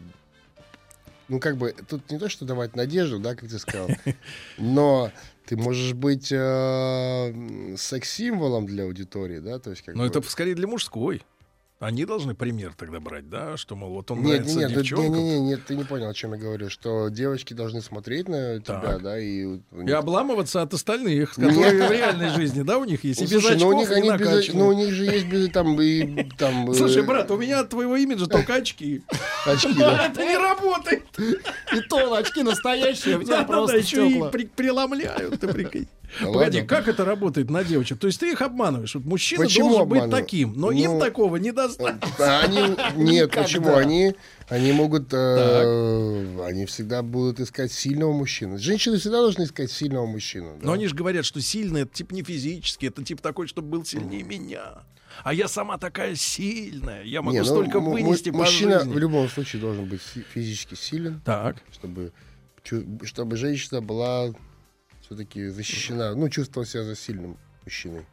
ну 1.29 1.39
как 1.39 1.57
бы 1.57 1.73
тут 1.87 2.09
не 2.11 2.19
то, 2.19 2.29
что 2.29 2.45
давать 2.45 2.75
надежду, 2.75 3.19
да, 3.19 3.35
как 3.35 3.49
ты 3.49 3.57
сказал, 3.59 3.87
но 4.57 5.11
ты 5.45 5.55
можешь 5.57 5.93
быть 5.93 6.31
э, 6.31 7.75
секс-символом 7.77 8.65
для 8.65 8.83
аудитории, 8.83 9.39
да, 9.39 9.59
то 9.59 9.69
есть 9.71 9.83
как 9.83 9.95
Но 9.95 10.03
бы- 10.03 10.09
это 10.09 10.21
скорее 10.23 10.55
для 10.55 10.67
мужской. 10.67 11.21
Они 11.79 12.05
должны 12.05 12.33
пример 12.35 12.73
тогда 12.77 13.01
брать, 13.01 13.29
да, 13.29 13.57
что, 13.57 13.75
мол, 13.75 13.91
вот 13.95 14.09
он 14.09 14.19
Нет, 14.19 14.27
нравится 14.45 14.57
нет, 14.59 14.69
нет, 14.69 14.79
девчонкам. 14.79 15.13
нет, 15.13 15.23
нет, 15.23 15.41
нет, 15.41 15.59
ты 15.67 15.75
не 15.75 15.83
понял, 15.83 16.07
о 16.09 16.13
чем 16.13 16.33
я 16.33 16.39
говорю, 16.39 16.69
что 16.69 17.09
девочки 17.09 17.53
должны 17.53 17.81
смотреть 17.81 18.29
на 18.29 18.61
тебя, 18.61 18.79
Так. 18.81 19.01
да, 19.03 19.19
и 19.19 19.43
у 19.43 19.55
И 19.57 19.61
них- 19.83 19.93
обламываться 19.93 20.61
от 20.61 20.73
остальных, 20.73 21.35
которые 21.35 21.87
в 21.87 21.91
реальной 21.91 22.29
жизни, 22.29 22.61
да, 22.61 22.77
у 22.77 22.85
них 22.85 23.03
есть. 23.03 23.19
И 23.19 23.23
Ну, 23.25 23.29
без 23.29 23.41
слушай, 23.41 23.59
ну 23.59 23.67
у 23.67 23.69
очков, 23.71 23.81
них 23.81 23.91
и 23.91 23.93
они 23.99 24.09
без, 24.17 24.19
накачанные. 24.29 24.63
ну 24.63 24.69
у 24.69 24.73
них 24.73 24.93
же 24.93 25.03
есть 25.03 25.25
без 25.27 25.49
там 25.49 25.81
и 25.81 26.23
там. 26.37 26.69
э, 26.71 26.73
Слушай, 26.75 27.03
брат, 27.03 27.29
у 27.29 27.37
меня 27.37 27.59
от 27.59 27.69
твоего 27.69 27.97
имиджа 27.97 28.25
только 28.27 28.55
очки. 28.55 29.03
очки, 29.45 29.73
да. 29.77 30.07
Это 30.13 30.23
не 30.23 30.37
работает. 30.37 31.03
И 31.19 31.81
то 31.89 32.13
очки 32.13 32.41
настоящие, 32.41 33.17
у 33.17 33.23
тебя 33.23 33.43
просто 33.43 33.77
еще 33.77 34.07
и 34.09 34.45
преломляют, 34.55 35.41
ты 35.41 35.47
прикинь. 35.49 35.89
Да 36.21 36.27
Погоди, 36.27 36.57
ладно. 36.59 36.67
как 36.67 36.87
это 36.87 37.03
работает 37.05 37.49
на 37.49 37.63
девочек? 37.63 37.99
То 37.99 38.07
есть 38.07 38.19
ты 38.19 38.31
их 38.31 38.41
обманываешь. 38.41 38.95
Вот 38.95 39.05
мужчина 39.05 39.43
Почему 39.43 39.69
должен 39.69 39.89
быть 39.89 39.99
обманываю? 40.01 40.23
таким, 40.23 40.53
но 40.55 40.71
им 40.71 40.93
Ну, 40.93 40.99
такого 40.99 41.35
не 41.37 41.51
достать. 41.51 41.95
А 42.19 42.41
Они 42.41 42.57
нет, 42.95 43.25
Никогда. 43.27 43.41
почему 43.43 43.75
они 43.75 44.15
они 44.47 44.71
могут, 44.73 45.11
э, 45.11 46.45
они 46.45 46.65
всегда 46.65 47.01
будут 47.01 47.39
искать 47.39 47.71
сильного 47.71 48.13
мужчину. 48.13 48.57
Женщины 48.59 48.97
всегда 48.97 49.21
должны 49.21 49.43
искать 49.43 49.71
сильного 49.71 50.05
мужчину. 50.05 50.55
да. 50.61 50.67
Но 50.67 50.73
они 50.73 50.87
же 50.87 50.95
говорят, 50.95 51.25
что 51.25 51.41
сильный 51.41 51.81
это 51.81 51.93
типа 51.93 52.13
не 52.13 52.23
физически, 52.23 52.85
это 52.85 53.03
типа 53.03 53.21
такой, 53.21 53.47
чтобы 53.47 53.69
был 53.69 53.85
сильнее 53.85 54.23
меня. 54.23 54.83
А 55.23 55.33
я 55.33 55.47
сама 55.47 55.77
такая 55.77 56.15
сильная, 56.15 57.03
я 57.03 57.21
могу 57.21 57.33
Не, 57.33 57.39
ну, 57.39 57.45
столько 57.45 57.79
вынести 57.79 58.31
по 58.31 58.39
Мужчина 58.39 58.79
жизни. 58.79 58.93
в 58.93 58.97
любом 58.97 59.29
случае 59.29 59.61
должен 59.61 59.85
быть 59.85 60.01
фи- 60.01 60.25
физически 60.33 60.75
силен, 60.75 61.21
Так. 61.25 61.57
чтобы 61.71 62.11
чтобы 63.03 63.37
женщина 63.37 63.79
была 63.81 64.33
все-таки 65.05 65.47
защищена, 65.49 66.15
ну 66.15 66.29
чувствовала 66.29 66.65
себя 66.67 66.83
за 66.83 66.95
сильным 66.95 67.37
мужчиной. 67.63 68.05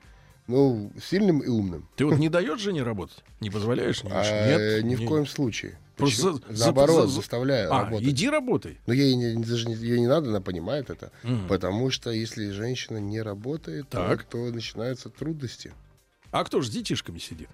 Ну, 0.48 0.90
сильным 1.00 1.38
и 1.38 1.46
умным. 1.46 1.88
Ты 1.96 2.04
вот 2.04 2.18
не 2.18 2.28
даешь 2.28 2.60
жене 2.60 2.82
работать? 2.82 3.18
Не 3.40 3.48
позволяешь? 3.48 4.02
Не, 4.02 4.10
А, 4.12 4.46
Нет? 4.58 4.84
ни 4.84 4.96
в 4.96 5.00
Не- 5.00 5.06
коем 5.06 5.26
случае. 5.26 5.78
Просто 5.96 6.32
Почему? 6.32 6.54
за- 6.56 6.64
Наоборот, 6.64 7.08
за- 7.08 7.14
заставляю 7.16 7.72
А, 7.72 7.84
работать. 7.84 8.08
иди 8.08 8.28
работай. 8.28 8.78
Но 8.86 8.92
ей 8.92 9.14
не, 9.14 9.36
даже 9.44 9.68
не, 9.68 9.74
ей 9.74 10.00
не 10.00 10.08
надо, 10.08 10.30
она 10.30 10.40
понимает 10.40 10.90
это. 10.90 11.12
Мгм. 11.22 11.46
Потому 11.46 11.90
что 11.90 12.10
если 12.10 12.50
женщина 12.50 12.96
не 12.98 13.22
работает, 13.22 13.88
то, 13.88 13.98
Так. 13.98 14.24
то 14.24 14.38
начинаются 14.50 15.10
трудности. 15.10 15.72
А 16.32 16.42
кто 16.44 16.60
же 16.60 16.68
с 16.68 16.70
детишками 16.70 17.18
сидит? 17.18 17.48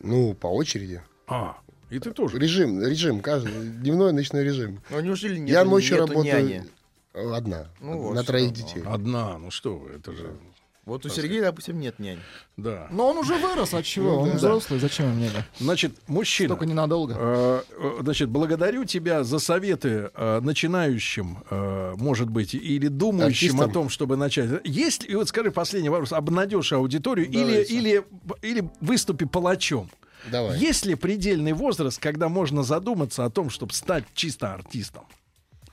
Ну, 0.00 0.34
по 0.34 0.46
очереди. 0.46 1.02
А, 1.26 1.58
и 1.90 1.98
ты 1.98 2.12
тоже. 2.12 2.38
Режим, 2.38 2.80
режим, 2.82 3.20
каждый, 3.20 3.52
дневной 3.68 4.12
ночной 4.12 4.44
режим. 4.44 4.80
Ну 4.90 5.00
неужели 5.00 5.38
нет, 5.38 5.50
Я 5.50 5.64
ночью 5.64 5.96
нету 5.96 6.06
работаю 6.12 6.46
няни? 6.46 6.64
Одна, 7.14 7.68
Ну 7.80 7.98
вот, 7.98 8.14
на 8.14 8.22
троих 8.22 8.52
детей. 8.52 8.82
Одна, 8.86 9.38
ну 9.38 9.50
что 9.50 9.76
вы, 9.76 9.90
это 9.90 10.12
же... 10.12 10.36
Вот 10.84 11.06
у 11.06 11.08
Сергея, 11.08 11.42
допустим, 11.42 11.78
нет 11.78 12.00
няни. 12.00 12.18
Да. 12.56 12.88
Но 12.90 13.10
он 13.10 13.18
уже 13.18 13.36
вырос, 13.36 13.72
от 13.72 13.84
чего? 13.84 14.14
Ну, 14.14 14.20
он 14.22 14.30
да. 14.30 14.36
взрослый, 14.36 14.80
зачем 14.80 15.10
ему 15.10 15.20
няня? 15.20 15.46
Значит, 15.60 15.92
мужчина. 16.08 16.48
Только 16.48 16.66
ненадолго. 16.66 17.14
Э, 17.16 17.62
э, 17.70 17.98
Значит, 18.02 18.30
благодарю 18.30 18.84
тебя 18.84 19.22
за 19.22 19.38
советы 19.38 20.10
э, 20.12 20.40
начинающим, 20.40 21.38
э, 21.48 21.94
может 21.96 22.30
быть, 22.30 22.54
или 22.54 22.88
думающим 22.88 23.50
Артистам. 23.50 23.70
о 23.70 23.72
том, 23.72 23.88
чтобы 23.90 24.16
начать. 24.16 24.50
Есть, 24.64 25.04
и 25.08 25.14
вот 25.14 25.28
скажи 25.28 25.52
последний 25.52 25.88
вопрос, 25.88 26.12
обнадежь 26.12 26.72
аудиторию 26.72 27.28
или, 27.28 27.62
или, 27.62 28.04
или 28.42 28.68
выступи 28.80 29.24
палачом. 29.24 29.88
Давай. 30.32 30.58
Есть 30.58 30.84
ли 30.84 30.96
предельный 30.96 31.52
возраст, 31.52 32.00
когда 32.00 32.28
можно 32.28 32.64
задуматься 32.64 33.24
о 33.24 33.30
том, 33.30 33.50
чтобы 33.50 33.72
стать 33.72 34.04
чисто 34.14 34.52
артистом? 34.52 35.04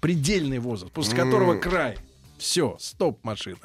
Предельный 0.01 0.59
возраст, 0.59 0.93
после 0.93 1.15
которого 1.17 1.57
край. 1.57 1.97
Все, 2.37 2.77
стоп, 2.79 3.19
машина. 3.23 3.57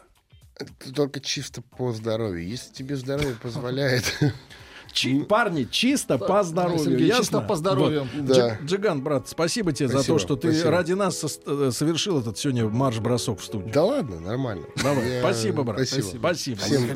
Это 0.57 0.93
только 0.95 1.21
чисто 1.21 1.63
по 1.63 1.93
здоровью. 1.93 2.47
Если 2.49 2.73
тебе 2.73 2.97
здоровье 2.97 3.35
позволяет, 3.43 4.05
Чи- 4.93 5.23
парни, 5.25 5.65
чисто 5.69 6.19
по 6.19 6.43
здоровью. 6.45 6.79
Сергей, 6.85 7.07
ясно? 7.09 7.23
чисто 7.23 7.41
по 7.41 7.57
здоровью. 7.57 8.09
Вот. 8.15 8.27
Да. 8.27 8.35
Дж- 8.61 8.65
Джиган, 8.65 9.03
брат, 9.03 9.29
спасибо 9.29 9.73
тебе 9.73 9.89
за 9.89 9.95
Спасибо, 9.99 10.19
то, 10.19 10.25
что 10.25 10.37
ты 10.37 10.53
спасибо. 10.53 10.71
ради 10.71 10.93
нас 10.93 11.19
со- 11.19 11.41
э, 11.47 11.71
совершил 11.73 12.21
этот 12.21 12.39
сегодня 12.39 12.69
марш-бросок 12.69 13.41
в 13.41 13.45
студию. 13.45 13.73
да 13.73 13.83
ладно, 13.85 14.21
нормально. 14.21 14.67
Давай, 14.77 15.15
Я- 15.15 15.21
спасибо, 15.21 15.65
брат. 15.65 15.89
Спасибо. 15.89 16.19
Спасибо. 16.19 16.61
Всем 16.61 16.87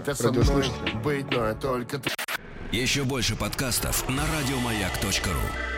быть, 1.03 1.27
но 1.33 1.55
только 1.55 2.01
Еще 2.71 3.03
больше 3.03 3.35
подкастов 3.35 4.09
на 4.09 4.23
радиомаяк.ру. 4.39 5.78